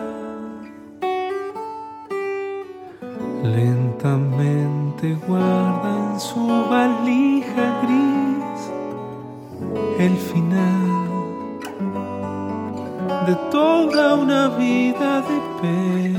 lentamente 3.42 5.14
guarda 5.26 6.12
en 6.12 6.20
su 6.20 6.46
valija 6.68 7.80
gris 7.84 8.60
el 9.98 10.14
final 10.18 10.90
de 13.26 13.34
toda 13.50 14.16
una 14.16 14.48
vida 14.48 15.22
de 15.22 15.40
pena. 15.62 16.18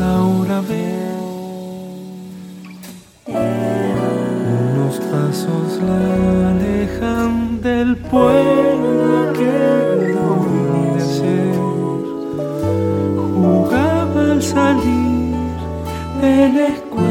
Laura 0.00 0.60
ve 0.62 1.07
pasos 5.10 5.80
la 5.88 6.50
alejan 6.50 7.60
del 7.62 7.96
pueblo 7.96 9.32
que 9.38 9.58
donde 10.14 11.02
ayer 11.02 11.54
jugaba 13.34 14.20
al 14.32 14.42
salir 14.42 15.36
de 16.20 16.36
la 16.54 16.66
escuela. 16.74 17.08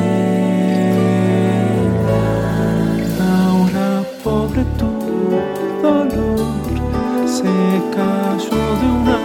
Ahora 3.35 3.89
pobre 4.23 4.63
tu 4.79 4.91
dolor 5.81 6.37
se 7.25 7.55
cayó 7.95 8.63
de 8.79 8.87
una 8.99 9.17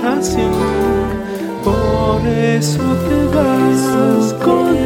oración. 0.00 0.54
Por 1.64 2.20
eso 2.26 2.84
te 3.08 3.18
vas 3.34 4.34
con 4.44 4.83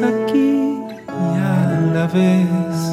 aquí 0.00 0.80
y 1.08 1.38
a 1.38 1.90
la 1.92 2.06
vez 2.06 2.91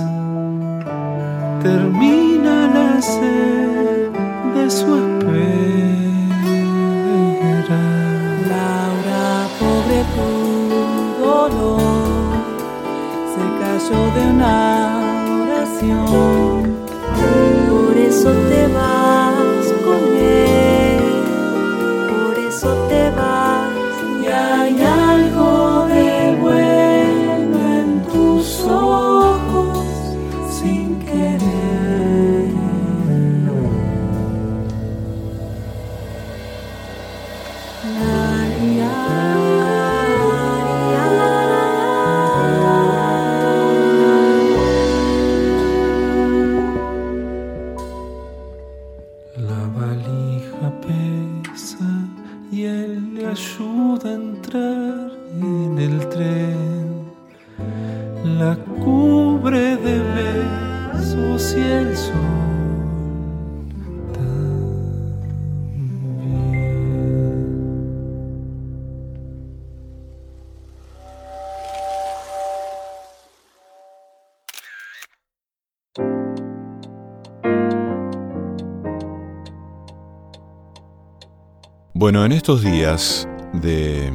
Bueno, 82.09 82.25
en 82.25 82.31
estos 82.31 82.63
días 82.63 83.29
de, 83.53 84.11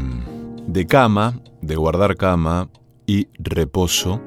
de 0.67 0.87
cama, 0.89 1.41
de 1.63 1.77
guardar 1.77 2.17
cama 2.17 2.69
y 3.07 3.29
reposo, 3.39 4.21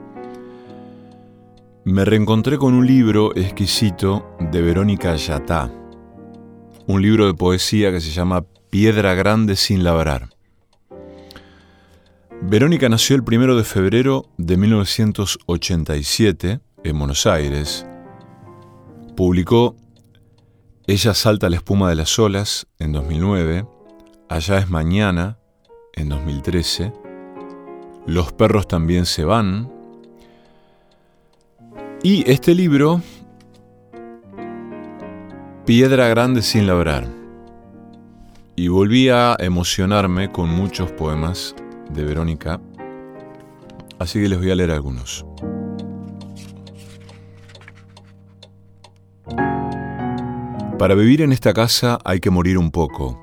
me 1.83 2.05
reencontré 2.05 2.57
con 2.57 2.73
un 2.73 2.87
libro 2.87 3.35
exquisito 3.35 4.37
de 4.39 4.61
Verónica 4.61 5.17
Yatá, 5.17 5.69
un 6.85 7.01
libro 7.01 7.27
de 7.27 7.33
poesía 7.33 7.91
que 7.91 7.99
se 7.99 8.11
llama 8.11 8.45
Piedra 8.69 9.15
Grande 9.15 9.57
sin 9.57 9.83
labrar. 9.83 10.29
Verónica 12.41 12.87
nació 12.87 13.17
el 13.17 13.25
primero 13.25 13.57
de 13.57 13.65
febrero 13.65 14.29
de 14.37 14.55
1987 14.55 16.61
en 16.85 16.97
Buenos 16.97 17.27
Aires. 17.27 17.85
Publicó 19.17 19.75
Ella 20.89 21.13
salta 21.13 21.49
la 21.49 21.57
espuma 21.57 21.89
de 21.89 21.95
las 21.95 22.17
olas 22.17 22.65
en 22.79 22.93
2009, 22.93 23.67
Allá 24.29 24.57
es 24.57 24.69
mañana 24.69 25.37
en 25.91 26.07
2013, 26.07 26.93
Los 28.05 28.31
perros 28.31 28.69
también 28.69 29.05
se 29.05 29.25
van. 29.25 29.69
Y 32.03 32.31
este 32.31 32.55
libro, 32.55 33.01
Piedra 35.65 36.07
Grande 36.07 36.41
sin 36.41 36.67
labrar. 36.67 37.05
Y 38.55 38.69
volví 38.69 39.09
a 39.09 39.35
emocionarme 39.39 40.31
con 40.31 40.49
muchos 40.49 40.89
poemas 40.93 41.53
de 41.89 42.05
Verónica, 42.05 42.61
así 43.99 44.21
que 44.21 44.29
les 44.29 44.39
voy 44.39 44.51
a 44.51 44.55
leer 44.55 44.71
algunos. 44.71 45.25
Para 50.77 50.93
vivir 50.93 51.23
en 51.23 51.31
esta 51.31 51.53
casa 51.53 51.97
hay 52.05 52.19
que 52.19 52.29
morir 52.29 52.59
un 52.59 52.69
poco. 52.69 53.19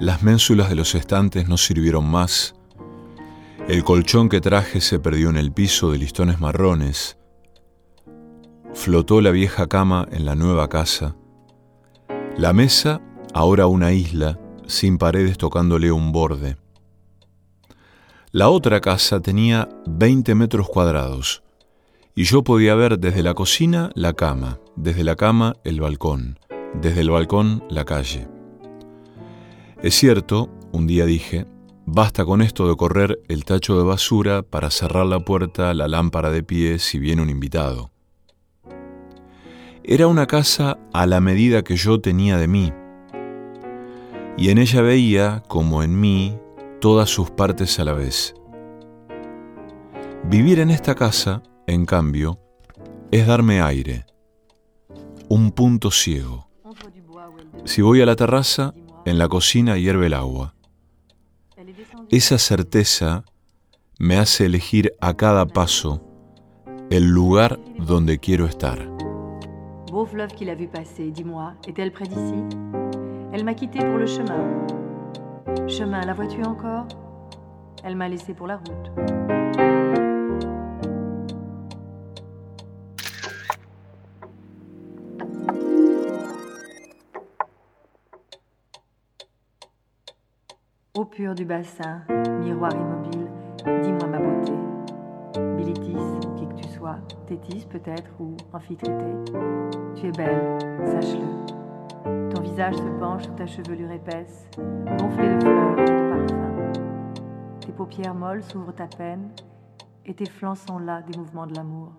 Las 0.00 0.24
ménsulas 0.24 0.68
de 0.68 0.74
los 0.74 0.96
estantes 0.96 1.48
no 1.48 1.56
sirvieron 1.56 2.10
más. 2.10 2.56
El 3.68 3.84
colchón 3.84 4.28
que 4.28 4.40
traje 4.40 4.80
se 4.80 4.98
perdió 4.98 5.30
en 5.30 5.36
el 5.36 5.52
piso 5.52 5.92
de 5.92 5.98
listones 5.98 6.40
marrones. 6.40 7.16
Flotó 8.72 9.20
la 9.20 9.30
vieja 9.30 9.68
cama 9.68 10.08
en 10.10 10.24
la 10.24 10.34
nueva 10.34 10.68
casa. 10.68 11.14
La 12.36 12.52
mesa, 12.52 13.00
ahora 13.32 13.68
una 13.68 13.92
isla, 13.92 14.40
sin 14.66 14.98
paredes 14.98 15.38
tocándole 15.38 15.92
un 15.92 16.10
borde. 16.10 16.56
La 18.32 18.48
otra 18.48 18.80
casa 18.80 19.20
tenía 19.20 19.68
20 19.86 20.34
metros 20.34 20.68
cuadrados 20.68 21.44
y 22.16 22.24
yo 22.24 22.42
podía 22.42 22.74
ver 22.74 22.98
desde 22.98 23.22
la 23.22 23.34
cocina 23.34 23.90
la 23.94 24.12
cama, 24.12 24.58
desde 24.74 25.04
la 25.04 25.14
cama 25.14 25.54
el 25.62 25.80
balcón, 25.80 26.38
desde 26.80 27.00
el 27.00 27.10
balcón 27.10 27.64
la 27.68 27.84
calle. 27.84 28.28
Es 29.82 29.94
cierto, 29.94 30.50
un 30.72 30.86
día 30.86 31.04
dije, 31.04 31.46
basta 31.86 32.24
con 32.24 32.42
esto 32.42 32.68
de 32.68 32.76
correr 32.76 33.20
el 33.28 33.44
tacho 33.44 33.78
de 33.78 33.84
basura 33.84 34.42
para 34.42 34.70
cerrar 34.70 35.06
la 35.06 35.20
puerta, 35.20 35.74
la 35.74 35.88
lámpara 35.88 36.30
de 36.30 36.42
pie 36.42 36.78
si 36.78 36.98
viene 36.98 37.22
un 37.22 37.30
invitado. 37.30 37.90
Era 39.82 40.06
una 40.06 40.26
casa 40.26 40.78
a 40.92 41.06
la 41.06 41.20
medida 41.20 41.62
que 41.62 41.76
yo 41.76 42.00
tenía 42.00 42.38
de 42.38 42.48
mí, 42.48 42.72
y 44.36 44.50
en 44.50 44.58
ella 44.58 44.80
veía, 44.80 45.42
como 45.46 45.82
en 45.82 46.00
mí, 46.00 46.38
todas 46.80 47.10
sus 47.10 47.30
partes 47.30 47.78
a 47.78 47.84
la 47.84 47.92
vez. 47.92 48.34
Vivir 50.24 50.58
en 50.58 50.70
esta 50.70 50.94
casa, 50.94 51.42
en 51.66 51.84
cambio, 51.84 52.40
es 53.10 53.26
darme 53.26 53.60
aire, 53.60 54.06
un 55.28 55.52
punto 55.52 55.90
ciego. 55.90 56.48
Si 57.64 57.80
voy 57.82 58.00
a 58.02 58.06
la 58.06 58.14
terraza, 58.14 58.74
en 59.04 59.18
la 59.18 59.28
cocina 59.28 59.76
hierve 59.78 60.06
el 60.06 60.14
agua. 60.14 60.54
Esa 62.10 62.38
certeza 62.38 63.24
me 63.98 64.18
hace 64.18 64.46
elegir 64.46 64.92
a 65.00 65.14
cada 65.14 65.46
paso 65.46 66.02
el 66.90 67.08
lugar 67.08 67.58
donde 67.78 68.18
quiero 68.18 68.46
estar. 68.46 68.78
Beau 69.90 70.04
fleuve 70.04 70.34
qu'il 70.34 70.50
a 70.50 70.54
vu 70.54 70.68
passer, 70.68 71.10
dis-moi, 71.10 71.54
est-elle 71.66 71.92
près 71.92 72.06
d'ici 72.06 72.44
Elle 73.32 73.44
m'a 73.44 73.54
quitté 73.54 73.78
pour 73.78 73.96
le 73.96 74.06
chemin. 74.06 74.66
Chemin, 75.68 76.04
la 76.04 76.14
vois-tu 76.14 76.42
encore 76.42 76.88
Elle 77.82 77.96
m'a 77.96 78.08
laissé 78.08 78.34
pour 78.34 78.46
la 78.46 78.56
route. 78.56 79.33
Eau 90.96 91.04
pure 91.04 91.34
du 91.34 91.44
bassin, 91.44 92.02
miroir 92.40 92.70
immobile, 92.72 93.26
dis-moi 93.82 94.06
ma 94.06 94.18
beauté. 94.20 94.52
Bilitis, 95.56 96.20
qui 96.36 96.46
que 96.46 96.54
tu 96.54 96.68
sois, 96.68 96.98
Tétis 97.26 97.66
peut-être 97.68 98.12
ou 98.20 98.36
Amphitrité. 98.52 98.92
Tu 99.96 100.06
es 100.06 100.12
belle, 100.12 100.56
sache-le. 100.84 102.30
Ton 102.30 102.40
visage 102.42 102.76
se 102.76 102.98
penche 103.00 103.24
sous 103.24 103.32
ta 103.32 103.44
chevelure 103.44 103.90
épaisse, 103.90 104.48
gonflée 105.00 105.34
de 105.34 105.40
fleurs 105.40 105.78
et 105.80 105.84
de 105.84 106.10
parfums. 106.10 106.72
Tes 107.58 107.72
paupières 107.72 108.14
molles 108.14 108.44
s'ouvrent 108.44 108.72
à 108.78 108.86
peine, 108.86 109.30
et 110.06 110.14
tes 110.14 110.26
flancs 110.26 110.54
sont 110.68 110.78
là 110.78 111.02
des 111.02 111.18
mouvements 111.18 111.48
de 111.48 111.56
l'amour. 111.56 111.94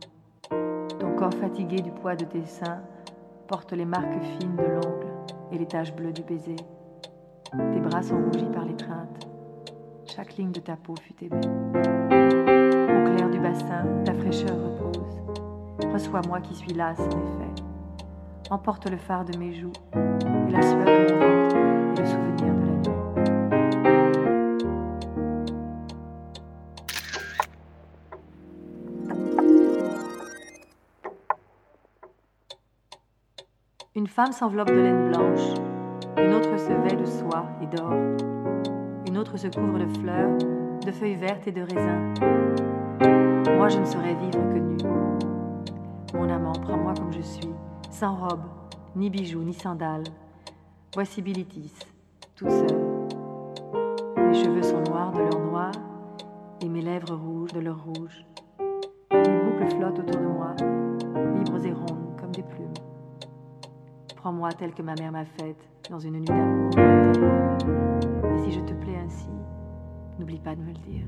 Ton 0.99 1.11
corps 1.17 1.33
fatigué 1.33 1.81
du 1.81 1.91
poids 1.91 2.15
de 2.15 2.23
tes 2.23 2.45
seins 2.45 2.81
porte 3.49 3.73
les 3.73 3.83
marques 3.83 4.23
fines 4.39 4.55
de 4.55 4.63
l'ongle 4.63 5.11
et 5.51 5.57
les 5.57 5.65
taches 5.65 5.93
bleues 5.93 6.13
du 6.13 6.23
baiser. 6.23 6.55
Tes 7.57 7.79
bras 7.79 8.01
sont 8.03 8.21
rougis 8.21 8.49
par 8.53 8.65
l'étreinte. 8.65 9.27
Chaque 10.05 10.35
ligne 10.37 10.51
de 10.51 10.59
ta 10.59 10.75
peau 10.75 10.95
fut 10.95 11.15
aimée. 11.23 11.47
Au 11.75 13.03
clair 13.15 13.29
du 13.29 13.39
bassin, 13.39 13.85
ta 14.03 14.13
fraîcheur 14.13 14.55
repose. 14.55 15.21
Reçois-moi 15.93 16.41
qui 16.41 16.55
suis 16.55 16.73
lasse 16.73 16.99
en 16.99 17.09
effet. 17.09 17.63
Emporte 18.49 18.89
le 18.89 18.97
phare 18.97 19.25
de 19.25 19.37
mes 19.37 19.53
joues 19.53 19.73
et 19.93 20.51
la 20.51 20.61
sueur 20.61 20.85
de 20.85 21.13
mon 21.13 21.19
ventre 21.19 21.55
et 21.57 21.99
le 21.99 22.05
souvenir 22.05 22.53
de 22.53 22.61
la 22.61 22.65
nuit. 22.65 22.89
Une 33.95 34.07
femme 34.07 34.33
s'enveloppe 34.33 34.69
de 34.69 34.81
laine 34.81 35.09
blanche, 35.09 35.53
une 36.17 36.33
autre 36.33 36.57
se 36.57 36.71
vêt 36.71 36.95
de 36.95 37.05
soie 37.05 37.45
et 37.61 37.67
d'or, 37.67 37.93
une 39.07 39.17
autre 39.17 39.37
se 39.37 39.47
couvre 39.47 39.79
de 39.79 39.87
fleurs, 39.99 40.37
de 40.85 40.91
feuilles 40.91 41.15
vertes 41.15 41.47
et 41.47 41.51
de 41.51 41.61
raisins. 41.61 42.13
Moi, 43.57 43.69
je 43.69 43.79
ne 43.79 43.85
saurais 43.85 44.15
vivre 44.15 44.49
que 44.49 44.59
nue. 44.59 44.77
Mon 46.13 46.29
amant, 46.29 46.53
prends-moi 46.53 46.93
comme 46.95 47.11
je 47.13 47.21
suis, 47.21 47.53
sans 47.89 48.15
robe, 48.15 48.43
ni 48.95 49.09
bijoux, 49.09 49.43
ni 49.43 49.53
sandales. 49.53 50.03
Voici 50.93 51.21
Bilitis, 51.21 51.73
toute 52.35 52.51
seule. 52.51 52.81
Mes 54.17 54.33
cheveux 54.33 54.63
sont 54.63 54.81
noirs 54.81 55.11
de 55.11 55.21
leur 55.21 55.39
noir, 55.39 55.71
et 56.61 56.69
mes 56.69 56.81
lèvres 56.81 57.15
rouges 57.15 57.53
de 57.53 57.59
leur 57.59 57.83
rouge. 57.83 58.25
Mes 59.11 59.39
boucles 59.39 59.75
flottent 59.75 59.99
autour 59.99 60.21
de 60.21 60.27
moi, 60.27 60.55
libres 61.35 61.65
et 61.65 61.73
rondes 61.73 62.15
comme 62.19 62.31
des 62.31 62.43
plumes. 62.43 62.73
Prends-moi 64.15 64.51
telle 64.53 64.73
que 64.73 64.81
ma 64.81 64.95
mère 64.95 65.11
m'a 65.11 65.25
faite 65.25 65.69
dans 65.89 65.99
une 65.99 66.19
nuit 66.19 66.25
d'amour. 66.25 66.71
Et 66.77 68.43
si 68.43 68.51
je 68.51 68.59
te 68.61 68.73
plais 68.73 68.97
ainsi, 68.97 69.29
n'oublie 70.19 70.39
pas 70.39 70.55
de 70.55 70.61
me 70.61 70.67
le 70.67 70.79
dire. 70.79 71.05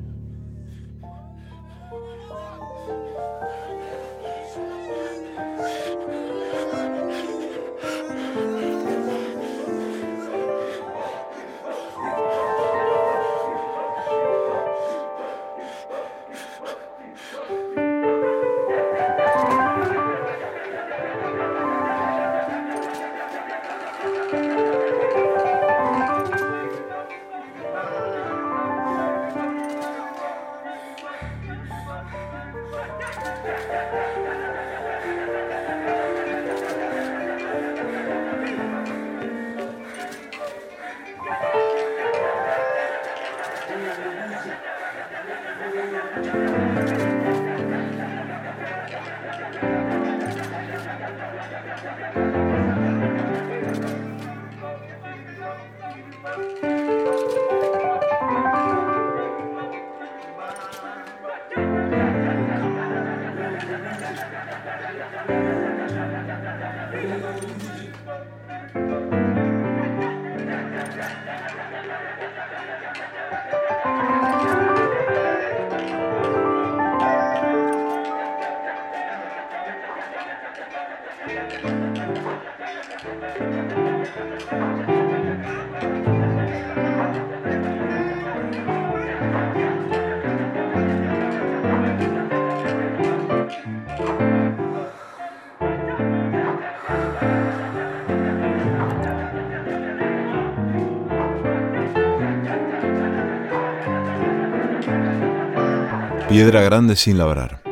Piedra 106.38 106.62
grande 106.62 106.96
sin 106.96 107.18
labrar. 107.18 107.64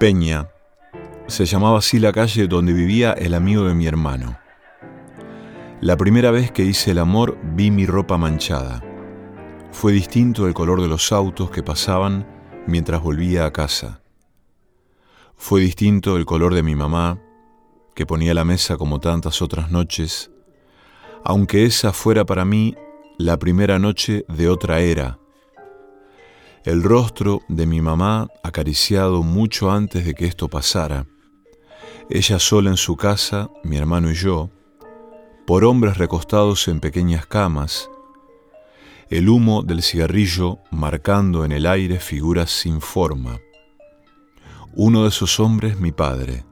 Peña. 0.00 0.48
Se 1.28 1.46
llamaba 1.46 1.78
así 1.78 2.00
la 2.00 2.12
calle 2.12 2.48
donde 2.48 2.72
vivía 2.72 3.12
el 3.12 3.34
amigo 3.34 3.62
de 3.62 3.74
mi 3.76 3.86
hermano. 3.86 4.36
La 5.80 5.96
primera 5.96 6.32
vez 6.32 6.50
que 6.50 6.64
hice 6.64 6.90
el 6.90 6.98
amor 6.98 7.38
vi 7.40 7.70
mi 7.70 7.86
ropa 7.86 8.18
manchada. 8.18 8.82
Fue 9.70 9.92
distinto 9.92 10.48
el 10.48 10.54
color 10.54 10.82
de 10.82 10.88
los 10.88 11.12
autos 11.12 11.52
que 11.52 11.62
pasaban 11.62 12.26
mientras 12.66 13.00
volvía 13.00 13.46
a 13.46 13.52
casa. 13.52 14.02
Fue 15.36 15.60
distinto 15.60 16.16
el 16.16 16.26
color 16.26 16.54
de 16.54 16.64
mi 16.64 16.74
mamá, 16.74 17.20
que 17.94 18.06
ponía 18.06 18.34
la 18.34 18.44
mesa 18.44 18.76
como 18.76 18.98
tantas 18.98 19.40
otras 19.40 19.70
noches, 19.70 20.32
aunque 21.22 21.64
esa 21.64 21.92
fuera 21.92 22.26
para 22.26 22.44
mí 22.44 22.74
la 23.18 23.38
primera 23.38 23.78
noche 23.78 24.24
de 24.26 24.48
otra 24.48 24.80
era. 24.80 25.21
El 26.64 26.84
rostro 26.84 27.42
de 27.48 27.66
mi 27.66 27.80
mamá 27.80 28.28
acariciado 28.44 29.24
mucho 29.24 29.72
antes 29.72 30.04
de 30.04 30.14
que 30.14 30.26
esto 30.26 30.46
pasara. 30.48 31.06
Ella 32.08 32.38
sola 32.38 32.70
en 32.70 32.76
su 32.76 32.96
casa, 32.96 33.50
mi 33.64 33.78
hermano 33.78 34.12
y 34.12 34.14
yo, 34.14 34.48
por 35.44 35.64
hombres 35.64 35.98
recostados 35.98 36.68
en 36.68 36.78
pequeñas 36.78 37.26
camas, 37.26 37.90
el 39.10 39.28
humo 39.28 39.64
del 39.64 39.82
cigarrillo 39.82 40.60
marcando 40.70 41.44
en 41.44 41.50
el 41.50 41.66
aire 41.66 41.98
figuras 41.98 42.52
sin 42.52 42.80
forma. 42.80 43.40
Uno 44.72 45.02
de 45.02 45.08
esos 45.08 45.40
hombres 45.40 45.80
mi 45.80 45.90
padre, 45.90 46.44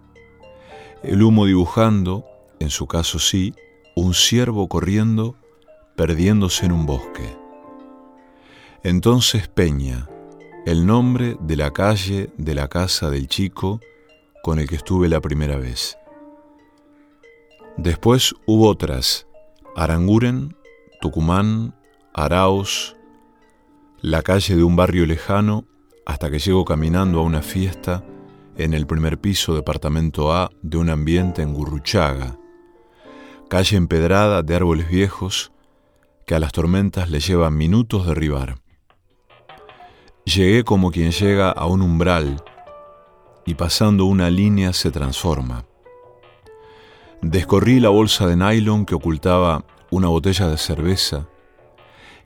el 1.05 1.23
humo 1.23 1.47
dibujando, 1.47 2.25
en 2.59 2.71
su 2.71 2.89
caso 2.89 3.21
sí, 3.21 3.55
un 3.95 4.13
ciervo 4.13 4.69
corriendo, 4.69 5.37
perdiéndose 5.95 6.67
en 6.67 6.73
un 6.73 6.85
bosque. 6.85 7.40
Entonces 8.83 9.47
Peña, 9.47 10.09
el 10.65 10.87
nombre 10.87 11.37
de 11.39 11.55
la 11.55 11.71
calle 11.71 12.31
de 12.39 12.55
la 12.55 12.69
casa 12.69 13.11
del 13.11 13.29
chico 13.29 13.79
con 14.43 14.59
el 14.59 14.67
que 14.69 14.77
estuve 14.77 15.11
la 15.11 15.21
primera 15.21 15.59
vez. 15.59 15.99
Después 17.77 18.35
hubo 18.47 18.69
otras, 18.69 19.27
Aranguren, 19.77 20.57
Tucumán, 21.03 21.75
Araos, 22.15 22.97
la 24.01 24.23
calle 24.23 24.57
de 24.57 24.65
un 24.65 24.77
barrio 24.77 25.05
lejano, 25.05 25.67
hasta 26.07 26.31
que 26.31 26.39
llego 26.39 26.65
caminando 26.65 27.21
a 27.21 27.23
una 27.23 27.43
fiesta 27.43 28.03
en 28.57 28.73
el 28.73 28.87
primer 28.87 29.21
piso, 29.21 29.55
departamento 29.55 30.33
A, 30.33 30.51
de 30.63 30.79
un 30.79 30.89
ambiente 30.89 31.43
en 31.43 31.53
Gurruchaga, 31.53 32.39
calle 33.51 33.77
empedrada 33.77 34.43
de 34.43 34.55
árboles 34.57 34.89
viejos 34.89 35.53
que 36.25 36.35
a 36.35 36.41
las 36.41 36.53
tormentas 36.53 37.11
le 37.11 37.21
llevan 37.21 37.59
minutos 37.59 38.07
derribar. 38.07 38.57
Llegué 40.37 40.63
como 40.63 40.93
quien 40.93 41.11
llega 41.11 41.51
a 41.51 41.67
un 41.67 41.83
umbral 41.83 42.41
y 43.45 43.55
pasando 43.55 44.05
una 44.05 44.31
línea 44.31 44.73
se 44.73 44.93
transforma. 44.93 45.65
Descorrí 47.21 47.81
la 47.81 47.89
bolsa 47.89 48.29
de 48.29 48.37
nylon 48.37 48.87
que 48.87 48.95
ocultaba 48.95 49.65
una 49.91 50.07
botella 50.07 50.47
de 50.47 50.57
cerveza 50.57 51.27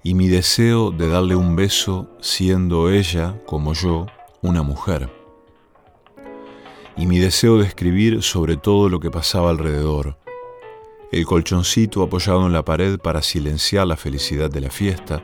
y 0.03 0.13
mi 0.13 0.29
deseo 0.29 0.91
de 0.91 1.09
darle 1.09 1.35
un 1.35 1.57
beso 1.57 2.11
siendo 2.21 2.91
ella, 2.91 3.41
como 3.47 3.73
yo, 3.73 4.05
una 4.43 4.63
mujer. 4.63 5.11
Y 6.99 7.07
mi 7.07 7.19
deseo 7.19 7.57
de 7.57 7.67
escribir 7.67 8.23
sobre 8.23 8.59
todo 8.59 8.91
lo 8.91 9.01
que 9.01 9.11
pasaba 9.11 9.49
alrededor. 9.49 10.19
El 11.11 11.25
colchoncito 11.25 12.03
apoyado 12.03 12.45
en 12.45 12.53
la 12.53 12.67
pared 12.67 12.99
para 12.99 13.23
silenciar 13.23 13.87
la 13.87 13.97
felicidad 13.97 14.51
de 14.51 14.61
la 14.61 14.71
fiesta. 14.71 15.23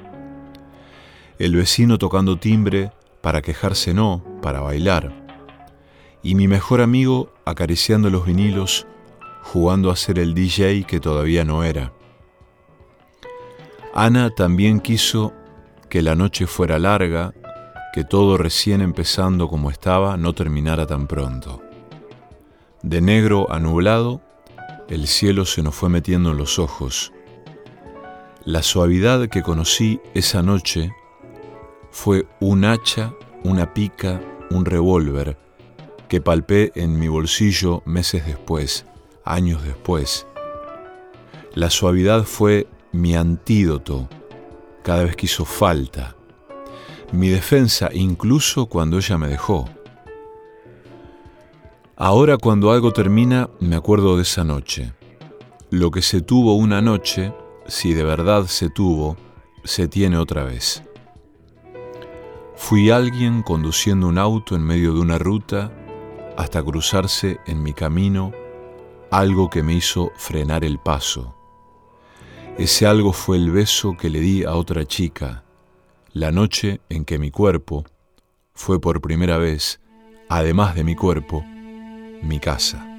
El 1.40 1.56
vecino 1.56 1.96
tocando 1.96 2.36
timbre 2.36 2.92
para 3.22 3.40
quejarse 3.40 3.94
no, 3.94 4.22
para 4.42 4.60
bailar. 4.60 5.10
Y 6.22 6.34
mi 6.34 6.46
mejor 6.46 6.82
amigo 6.82 7.32
acariciando 7.46 8.10
los 8.10 8.26
vinilos, 8.26 8.86
jugando 9.42 9.90
a 9.90 9.96
ser 9.96 10.18
el 10.18 10.34
DJ 10.34 10.84
que 10.84 11.00
todavía 11.00 11.46
no 11.46 11.64
era. 11.64 11.94
Ana 13.94 14.28
también 14.28 14.80
quiso 14.80 15.32
que 15.88 16.02
la 16.02 16.14
noche 16.14 16.46
fuera 16.46 16.78
larga, 16.78 17.32
que 17.94 18.04
todo 18.04 18.36
recién 18.36 18.82
empezando 18.82 19.48
como 19.48 19.70
estaba 19.70 20.18
no 20.18 20.34
terminara 20.34 20.86
tan 20.86 21.06
pronto. 21.06 21.62
De 22.82 23.00
negro 23.00 23.50
a 23.50 23.58
nublado, 23.60 24.20
el 24.90 25.06
cielo 25.06 25.46
se 25.46 25.62
nos 25.62 25.74
fue 25.74 25.88
metiendo 25.88 26.32
en 26.32 26.36
los 26.36 26.58
ojos. 26.58 27.14
La 28.44 28.62
suavidad 28.62 29.30
que 29.30 29.42
conocí 29.42 30.00
esa 30.12 30.42
noche 30.42 30.92
fue 31.90 32.26
un 32.40 32.64
hacha, 32.64 33.14
una 33.44 33.74
pica, 33.74 34.20
un 34.50 34.64
revólver 34.64 35.36
que 36.08 36.20
palpé 36.20 36.72
en 36.74 36.98
mi 36.98 37.08
bolsillo 37.08 37.82
meses 37.84 38.26
después, 38.26 38.84
años 39.24 39.62
después. 39.62 40.26
La 41.54 41.70
suavidad 41.70 42.24
fue 42.24 42.66
mi 42.92 43.14
antídoto 43.14 44.08
cada 44.82 45.04
vez 45.04 45.14
que 45.14 45.26
hizo 45.26 45.44
falta, 45.44 46.16
mi 47.12 47.28
defensa 47.28 47.90
incluso 47.92 48.66
cuando 48.66 48.98
ella 48.98 49.18
me 49.18 49.28
dejó. 49.28 49.68
Ahora 51.96 52.38
cuando 52.38 52.72
algo 52.72 52.92
termina 52.92 53.50
me 53.60 53.76
acuerdo 53.76 54.16
de 54.16 54.22
esa 54.22 54.42
noche. 54.42 54.94
Lo 55.70 55.90
que 55.90 56.02
se 56.02 56.22
tuvo 56.22 56.54
una 56.54 56.80
noche, 56.80 57.32
si 57.66 57.92
de 57.94 58.04
verdad 58.04 58.46
se 58.46 58.70
tuvo, 58.70 59.16
se 59.64 59.86
tiene 59.86 60.16
otra 60.16 60.44
vez. 60.44 60.82
Fui 62.62 62.90
alguien 62.90 63.42
conduciendo 63.42 64.06
un 64.06 64.18
auto 64.18 64.54
en 64.54 64.62
medio 64.62 64.94
de 64.94 65.00
una 65.00 65.18
ruta 65.18 65.72
hasta 66.36 66.62
cruzarse 66.62 67.40
en 67.46 67.62
mi 67.62 67.72
camino 67.72 68.32
algo 69.10 69.50
que 69.50 69.62
me 69.62 69.74
hizo 69.74 70.12
frenar 70.16 70.64
el 70.64 70.78
paso 70.78 71.34
ese 72.60 72.86
algo 72.86 73.14
fue 73.14 73.38
el 73.38 73.50
beso 73.50 73.96
que 73.96 74.10
le 74.10 74.20
di 74.20 74.44
a 74.44 74.54
otra 74.54 74.84
chica, 74.84 75.44
la 76.12 76.30
noche 76.30 76.82
en 76.90 77.06
que 77.06 77.18
mi 77.18 77.30
cuerpo 77.30 77.84
fue 78.52 78.78
por 78.78 79.00
primera 79.00 79.38
vez, 79.38 79.80
además 80.28 80.74
de 80.74 80.84
mi 80.84 80.94
cuerpo, 80.94 81.42
mi 82.22 82.38
casa. 82.38 82.89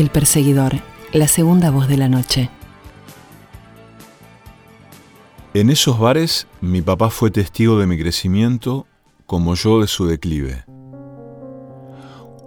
El 0.00 0.08
perseguidor, 0.08 0.76
la 1.12 1.28
segunda 1.28 1.70
voz 1.70 1.86
de 1.86 1.98
la 1.98 2.08
noche. 2.08 2.48
En 5.52 5.68
esos 5.68 5.98
bares 5.98 6.46
mi 6.62 6.80
papá 6.80 7.10
fue 7.10 7.30
testigo 7.30 7.78
de 7.78 7.86
mi 7.86 7.98
crecimiento 7.98 8.86
como 9.26 9.54
yo 9.56 9.82
de 9.82 9.86
su 9.86 10.06
declive. 10.06 10.64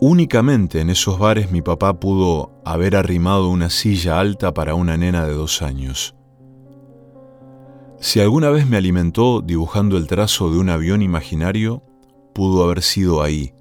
Únicamente 0.02 0.82
en 0.82 0.90
esos 0.90 1.20
bares 1.20 1.52
mi 1.52 1.62
papá 1.62 2.00
pudo 2.00 2.60
haber 2.66 2.96
arrimado 2.96 3.50
una 3.50 3.70
silla 3.70 4.20
alta 4.20 4.56
para 4.56 4.74
una 4.74 4.98
nena 4.98 5.24
de 5.28 5.36
dos 5.36 5.62
años. 5.62 6.16
Si 8.00 8.20
alguna 8.20 8.50
vez 8.50 8.66
me 8.66 8.78
alimentó 8.78 9.42
dibujando 9.42 9.98
el 9.98 10.08
trazo 10.08 10.50
de 10.50 10.58
un 10.58 10.70
avión 10.72 11.04
imaginario, 11.04 11.84
pudo 12.34 12.64
haber 12.64 12.82
sido 12.82 13.22
ahí. 13.22 13.53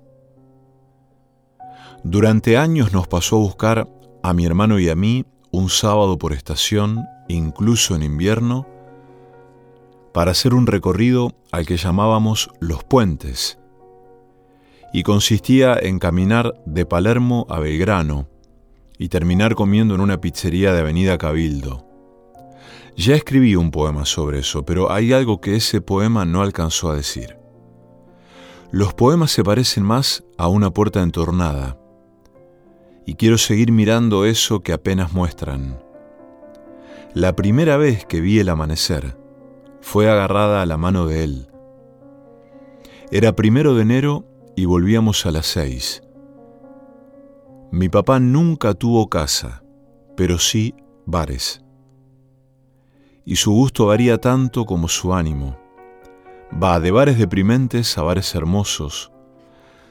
Durante 2.05 2.57
años 2.57 2.93
nos 2.93 3.07
pasó 3.07 3.37
a 3.37 3.41
buscar 3.41 3.89
a 4.23 4.33
mi 4.33 4.45
hermano 4.45 4.79
y 4.81 4.89
a 4.89 4.97
mí 4.97 5.25
un 5.53 5.69
sábado 5.69 6.19
por 6.19 6.33
estación, 6.33 7.07
incluso 7.29 7.95
en 7.95 8.03
invierno, 8.03 8.67
para 10.13 10.33
hacer 10.33 10.53
un 10.53 10.67
recorrido 10.67 11.33
al 11.53 11.65
que 11.65 11.77
llamábamos 11.77 12.51
Los 12.59 12.83
Puentes, 12.85 13.59
y 14.93 15.05
consistía 15.05 15.77
en 15.81 15.99
caminar 15.99 16.55
de 16.67 16.85
Palermo 16.85 17.47
a 17.49 17.61
Belgrano 17.61 18.29
y 18.99 19.09
terminar 19.09 19.55
comiendo 19.55 19.95
en 19.95 20.01
una 20.01 20.21
pizzería 20.21 20.73
de 20.73 20.81
Avenida 20.81 21.17
Cabildo. 21.19 21.87
Ya 22.97 23.15
escribí 23.15 23.57
un 23.57 23.71
poema 23.71 24.05
sobre 24.05 24.41
eso, 24.41 24.65
pero 24.65 24.93
hay 24.93 25.13
algo 25.13 25.41
que 25.41 25.57
ese 25.57 25.81
poema 25.81 26.25
no 26.25 26.43
alcanzó 26.43 26.91
a 26.91 26.97
decir. 26.97 27.39
Los 28.71 28.93
poemas 28.93 29.31
se 29.31 29.45
parecen 29.45 29.85
más 29.85 30.25
a 30.37 30.49
una 30.49 30.71
puerta 30.71 31.03
entornada, 31.03 31.79
y 33.07 33.15
quiero 33.15 33.39
seguir 33.39 33.73
mirando 33.73 34.25
eso 34.25 34.61
que 34.61 34.73
apenas 34.73 35.13
muestran. 35.13 35.83
La 37.15 37.35
primera 37.35 37.77
vez 37.77 38.07
que 38.07 38.21
vi 38.21 38.39
el 38.39 38.49
amanecer 38.49 39.17
fue 39.81 40.09
agarrada 40.09 40.63
a 40.63 40.67
la 40.67 40.77
mano 40.77 41.07
de 41.07 41.25
él. 41.25 41.49
Era 43.11 43.37
primero 43.37 43.75
de 43.75 43.83
enero 43.83 44.25
y 44.57 44.65
volvíamos 44.65 45.27
a 45.27 45.31
las 45.31 45.47
seis. 45.47 46.03
Mi 47.71 47.89
papá 47.89 48.21
nunca 48.21 48.75
tuvo 48.75 49.09
casa, 49.09 49.63
pero 50.17 50.39
sí 50.39 50.75
bares. 51.05 51.63
Y 53.25 53.37
su 53.37 53.53
gusto 53.53 53.87
varía 53.87 54.19
tanto 54.19 54.65
como 54.65 54.89
su 54.89 55.13
ánimo. 55.15 55.59
Va 56.63 56.81
de 56.81 56.91
bares 56.91 57.19
deprimentes 57.19 57.97
a 57.99 58.03
bares 58.03 58.35
hermosos. 58.35 59.13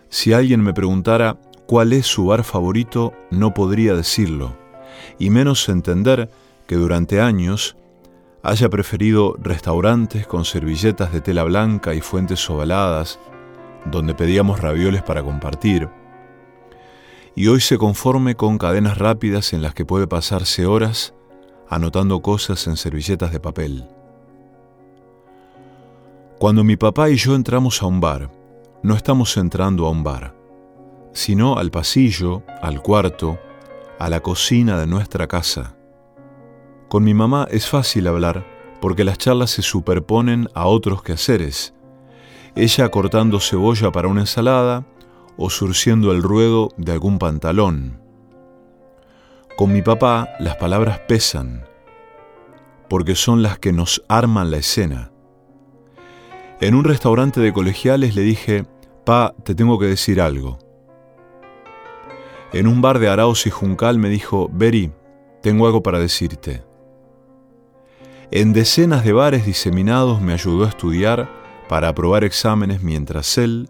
Si 0.09 0.33
alguien 0.33 0.61
me 0.61 0.73
preguntara 0.73 1.39
cuál 1.67 1.93
es 1.93 2.05
su 2.05 2.25
bar 2.25 2.43
favorito, 2.43 3.13
no 3.29 3.53
podría 3.53 3.95
decirlo, 3.95 4.57
y 5.19 5.29
menos 5.29 5.67
entender 5.69 6.29
que 6.67 6.75
durante 6.75 7.21
años 7.21 7.75
haya 8.43 8.69
preferido 8.69 9.35
restaurantes 9.39 10.25
con 10.27 10.45
servilletas 10.45 11.11
de 11.13 11.21
tela 11.21 11.43
blanca 11.43 11.93
y 11.93 12.01
fuentes 12.01 12.49
ovaladas, 12.49 13.19
donde 13.85 14.13
pedíamos 14.13 14.59
ravioles 14.59 15.01
para 15.03 15.23
compartir, 15.23 15.89
y 17.35 17.47
hoy 17.47 17.61
se 17.61 17.77
conforme 17.77 18.35
con 18.35 18.57
cadenas 18.57 18.97
rápidas 18.97 19.53
en 19.53 19.61
las 19.61 19.73
que 19.73 19.85
puede 19.85 20.07
pasarse 20.07 20.65
horas 20.65 21.13
anotando 21.69 22.21
cosas 22.21 22.67
en 22.67 22.75
servilletas 22.75 23.31
de 23.31 23.39
papel. 23.39 23.87
Cuando 26.37 26.65
mi 26.65 26.75
papá 26.75 27.09
y 27.09 27.15
yo 27.15 27.33
entramos 27.33 27.81
a 27.81 27.85
un 27.85 28.01
bar, 28.01 28.29
no 28.83 28.95
estamos 28.95 29.37
entrando 29.37 29.85
a 29.85 29.91
un 29.91 30.03
bar, 30.03 30.35
sino 31.13 31.57
al 31.57 31.71
pasillo, 31.71 32.43
al 32.61 32.81
cuarto, 32.81 33.39
a 33.99 34.09
la 34.09 34.21
cocina 34.21 34.79
de 34.79 34.87
nuestra 34.87 35.27
casa. 35.27 35.75
Con 36.87 37.03
mi 37.03 37.13
mamá 37.13 37.47
es 37.51 37.67
fácil 37.67 38.07
hablar 38.07 38.45
porque 38.81 39.03
las 39.03 39.17
charlas 39.17 39.51
se 39.51 39.61
superponen 39.61 40.49
a 40.53 40.65
otros 40.65 41.03
quehaceres, 41.03 41.73
ella 42.55 42.89
cortando 42.89 43.39
cebolla 43.39 43.91
para 43.91 44.07
una 44.07 44.21
ensalada 44.21 44.85
o 45.37 45.49
surciendo 45.49 46.11
el 46.11 46.21
ruedo 46.21 46.69
de 46.77 46.91
algún 46.91 47.17
pantalón. 47.17 48.01
Con 49.55 49.71
mi 49.71 49.81
papá 49.81 50.29
las 50.39 50.55
palabras 50.57 50.99
pesan, 51.07 51.65
porque 52.89 53.15
son 53.15 53.41
las 53.41 53.59
que 53.59 53.71
nos 53.71 54.03
arman 54.09 54.51
la 54.51 54.57
escena. 54.57 55.11
En 56.59 56.75
un 56.75 56.83
restaurante 56.83 57.39
de 57.39 57.53
colegiales 57.53 58.15
le 58.15 58.21
dije, 58.21 58.65
Pa, 59.05 59.33
te 59.43 59.55
tengo 59.55 59.79
que 59.79 59.87
decir 59.87 60.21
algo. 60.21 60.59
En 62.53 62.67
un 62.67 62.81
bar 62.81 62.99
de 62.99 63.07
Arauz 63.07 63.47
y 63.47 63.49
Juncal 63.49 63.97
me 63.97 64.09
dijo, 64.09 64.49
Beri, 64.51 64.91
tengo 65.41 65.67
algo 65.67 65.81
para 65.81 65.99
decirte. 65.99 66.63
En 68.29 68.51
decenas 68.51 69.05
de 69.05 69.13
bares 69.13 69.45
diseminados 69.45 70.21
me 70.21 70.33
ayudó 70.33 70.65
a 70.65 70.69
estudiar 70.69 71.29
para 71.69 71.87
aprobar 71.87 72.25
exámenes 72.25 72.83
mientras 72.83 73.37
él 73.37 73.69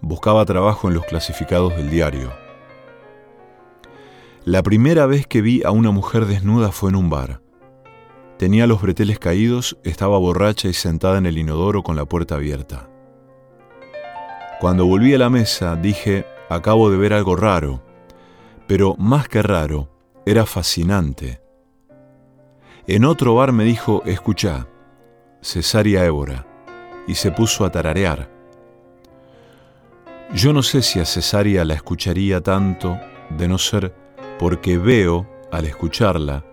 buscaba 0.00 0.44
trabajo 0.44 0.88
en 0.88 0.94
los 0.94 1.04
clasificados 1.04 1.76
del 1.76 1.90
diario. 1.90 2.32
La 4.44 4.62
primera 4.62 5.06
vez 5.06 5.26
que 5.26 5.42
vi 5.42 5.62
a 5.64 5.72
una 5.72 5.90
mujer 5.90 6.26
desnuda 6.26 6.70
fue 6.70 6.90
en 6.90 6.96
un 6.96 7.10
bar. 7.10 7.40
Tenía 8.38 8.66
los 8.68 8.80
breteles 8.82 9.18
caídos, 9.18 9.76
estaba 9.82 10.18
borracha 10.18 10.68
y 10.68 10.74
sentada 10.74 11.18
en 11.18 11.26
el 11.26 11.38
inodoro 11.38 11.82
con 11.82 11.96
la 11.96 12.04
puerta 12.04 12.36
abierta. 12.36 12.88
Cuando 14.60 14.86
volví 14.86 15.14
a 15.14 15.18
la 15.18 15.30
mesa 15.30 15.74
dije, 15.76 16.26
acabo 16.48 16.90
de 16.90 16.96
ver 16.96 17.12
algo 17.12 17.36
raro, 17.36 17.82
pero 18.66 18.94
más 18.98 19.28
que 19.28 19.42
raro, 19.42 19.90
era 20.26 20.46
fascinante. 20.46 21.40
En 22.86 23.04
otro 23.04 23.34
bar 23.34 23.52
me 23.52 23.64
dijo, 23.64 24.02
escucha, 24.04 24.66
Cesárea 25.42 26.04
Évora, 26.04 26.46
y 27.06 27.14
se 27.14 27.30
puso 27.30 27.64
a 27.64 27.70
tararear. 27.70 28.30
Yo 30.34 30.52
no 30.52 30.62
sé 30.62 30.82
si 30.82 31.00
a 31.00 31.04
Cesárea 31.04 31.64
la 31.64 31.74
escucharía 31.74 32.40
tanto, 32.40 32.98
de 33.30 33.48
no 33.48 33.58
ser 33.58 33.94
porque 34.38 34.78
veo, 34.78 35.28
al 35.52 35.66
escucharla, 35.66 36.44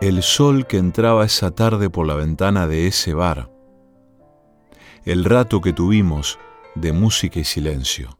el 0.00 0.22
sol 0.22 0.66
que 0.66 0.78
entraba 0.78 1.24
esa 1.24 1.50
tarde 1.50 1.90
por 1.90 2.06
la 2.06 2.14
ventana 2.14 2.66
de 2.66 2.86
ese 2.86 3.12
bar, 3.12 3.50
el 5.04 5.24
rato 5.24 5.60
que 5.60 5.72
tuvimos 5.72 6.38
de 6.74 6.92
música 6.92 7.40
y 7.40 7.44
silencio. 7.44 8.16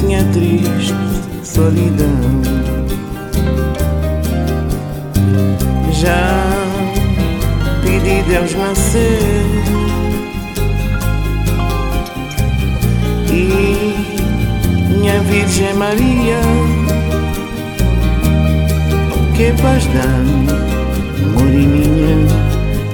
Desse 0.00 0.04
minha 0.04 0.24
triste 0.32 0.94
solidão. 1.44 2.06
Já 5.92 6.46
pedi 7.82 8.22
Deus 8.28 8.54
nascer 8.54 9.18
e 13.30 13.94
minha 14.90 15.20
Virgem 15.22 15.74
Maria 15.74 16.40
que 19.36 19.52
paz 19.62 19.86
dar 19.86 20.24
morininha 21.34 22.16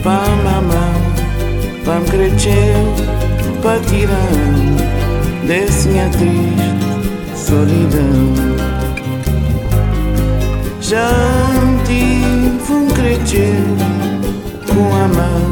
pa 0.03 0.25
mamar 0.45 0.95
pa 1.85 2.01
me 2.01 2.07
crescer 2.07 2.75
pa 3.63 3.79
tirar 3.89 5.47
desse 5.47 5.89
minha 5.89 6.09
triste 6.11 6.76
solidão. 7.47 8.35
Já 10.81 11.09
tive 11.85 12.73
um 12.73 12.89
crescer 12.89 13.63
com 14.67 14.87
a 14.95 15.07
mão 15.09 15.51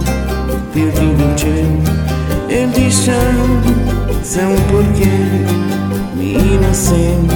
perdido 0.73 1.35
teu 1.37 1.55
ele 2.49 2.73
diz 2.75 2.97
são 4.25 4.55
porque 4.71 5.09
me 6.17 6.35
inocente 6.35 7.35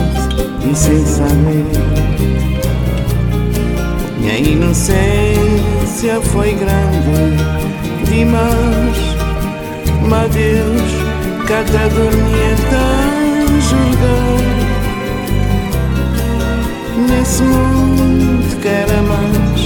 e 0.69 0.75
sem 0.75 1.07
saber. 1.07 1.65
Minha 4.19 4.39
inocência 4.39 6.21
foi 6.33 6.55
grande 6.55 7.37
demais 8.07 9.19
mas 10.09 10.31
Deus 10.35 10.93
cada 11.47 11.89
dormia 11.89 12.57
nesse 17.19 17.43
mundo 17.43 18.61
que 18.63 18.69
era 18.69 19.03
mais 19.03 19.61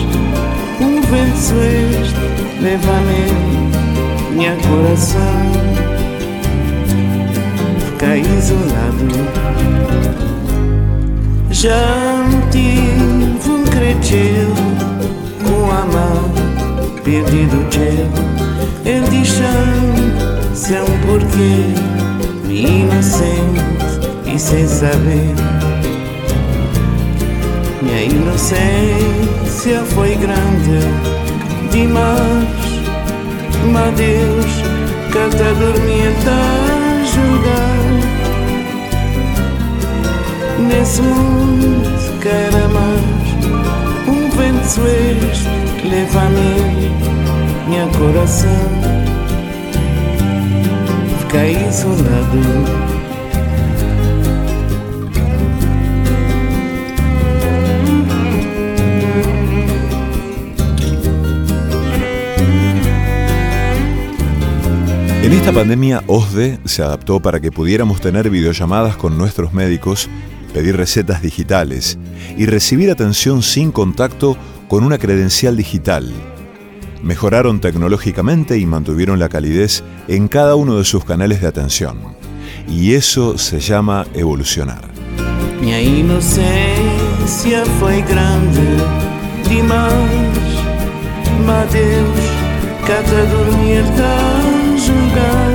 um 0.81 1.01
vento 1.03 1.37
sueste 1.37 2.15
leva-me 2.63 4.33
minha 4.35 4.57
coração. 4.57 5.21
Ficar 7.79 8.17
isolado. 8.17 9.09
Já 11.51 12.25
me 12.29 12.51
tive 12.51 13.51
um 13.51 13.65
creteu 13.65 14.49
com 15.45 15.71
a 15.71 15.85
mão 15.85 16.31
perdido 17.05 17.69
teu. 17.69 18.09
Ele 18.91 19.07
diz 19.11 19.29
se 20.55 20.75
é 20.75 20.83
um 20.83 20.99
porquê 21.07 21.75
inocente 22.49 23.61
e 24.27 24.39
sem 24.39 24.67
saber 24.67 25.52
minha 27.83 28.03
inocência 28.05 29.83
foi 29.95 30.15
grande 30.17 30.79
demais. 31.71 32.63
Mas 33.73 33.95
Deus 33.95 34.63
que 35.13 35.19
até 35.19 35.53
dormia 35.55 36.11
a 36.27 37.05
julgar 37.05 37.83
Nesse 40.69 41.03
mundo 41.03 42.19
que 42.21 42.29
era 42.29 42.69
mais 42.69 43.03
Um 44.09 44.31
vento 44.31 44.67
sueste 44.67 45.49
leva-me 45.89 46.91
Minha 47.69 47.87
coração. 47.89 48.51
Fica 51.21 51.47
isolado 51.47 52.82
En 65.33 65.39
esta 65.39 65.51
pandemia, 65.51 66.05
OSDE 66.09 66.59
se 66.67 66.83
adaptó 66.83 67.19
para 67.19 67.41
que 67.41 67.51
pudiéramos 67.51 68.03
tener 68.03 68.29
videollamadas 68.29 68.99
con 68.99 69.17
nuestros 69.17 69.55
médicos, 69.55 70.11
pedir 70.53 70.77
recetas 70.77 71.23
digitales 71.23 71.99
y 72.37 72.45
recibir 72.45 72.91
atención 72.91 73.43
sin 73.43 73.73
contacto 73.73 74.37
con 74.69 74.85
una 74.85 74.99
credencial 74.99 75.57
digital. 75.57 76.13
Mejoraron 77.03 77.63
tecnológicamente 77.63 78.59
y 78.59 78.67
mantuvieron 78.67 79.19
la 79.19 79.31
calidez 79.31 79.83
en 80.07 80.29
cada 80.29 80.55
uno 80.55 80.77
de 80.77 80.85
sus 80.85 81.03
canales 81.03 81.41
de 81.41 81.47
atención. 81.47 81.99
Y 82.69 82.93
eso 82.93 83.39
se 83.39 83.59
llama 83.59 84.07
evolucionar. 84.13 84.83
Minha 85.63 85.81
inocência 85.81 87.65
foi 87.81 88.03
grande 88.03 88.61
demais, 89.49 90.39
mas 91.47 91.73
Deus 91.73 92.33
dormir 93.31 93.85
julgar. 94.93 95.53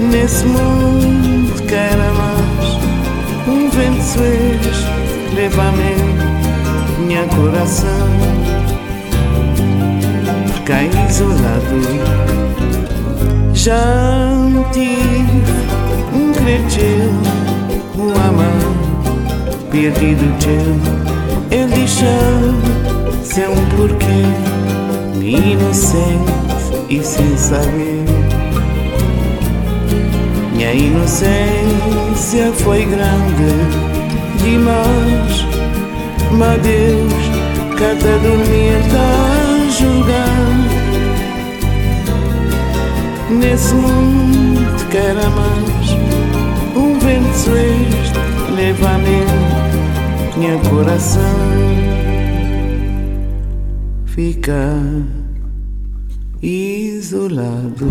Nesse 0.00 0.44
mundo 0.46 1.62
que 1.66 1.74
era 1.74 2.12
mais 2.12 2.66
um 3.48 3.68
vento 3.70 4.02
sueste 4.02 4.86
leva-me 5.34 5.94
minha 6.98 7.24
coração. 7.26 8.08
Ficar 10.54 10.84
isolado 11.08 12.36
já 13.54 13.82
tive 14.72 15.42
um 16.14 16.32
creteu 16.32 17.12
um 17.98 18.10
amor 18.10 18.76
perdido 19.70 20.26
teu 20.38 21.06
ele 21.50 21.74
deixou 21.74 22.54
ser 23.22 23.48
um 23.48 23.64
porquê 23.76 24.22
inocente 25.20 26.45
e 26.88 27.02
sem 27.02 27.36
saber. 27.36 28.04
Minha 30.52 30.72
inocência 30.72 32.52
foi 32.62 32.84
grande 32.84 33.96
demais. 34.42 35.46
Mas 36.32 36.60
Deus 36.62 37.12
cada 37.78 38.18
dormir 38.18 38.80
a 38.94 39.70
julgar 39.70 40.76
nesse 43.30 43.74
mundo 43.74 44.86
que 44.90 44.96
era 44.96 45.28
mais 45.30 45.90
um 46.74 46.98
vento 46.98 47.36
sueste 47.36 48.16
leva-me 48.56 49.24
minha 50.36 50.58
coração. 50.70 51.22
Fica 54.06 54.80
isolado. 56.42 57.86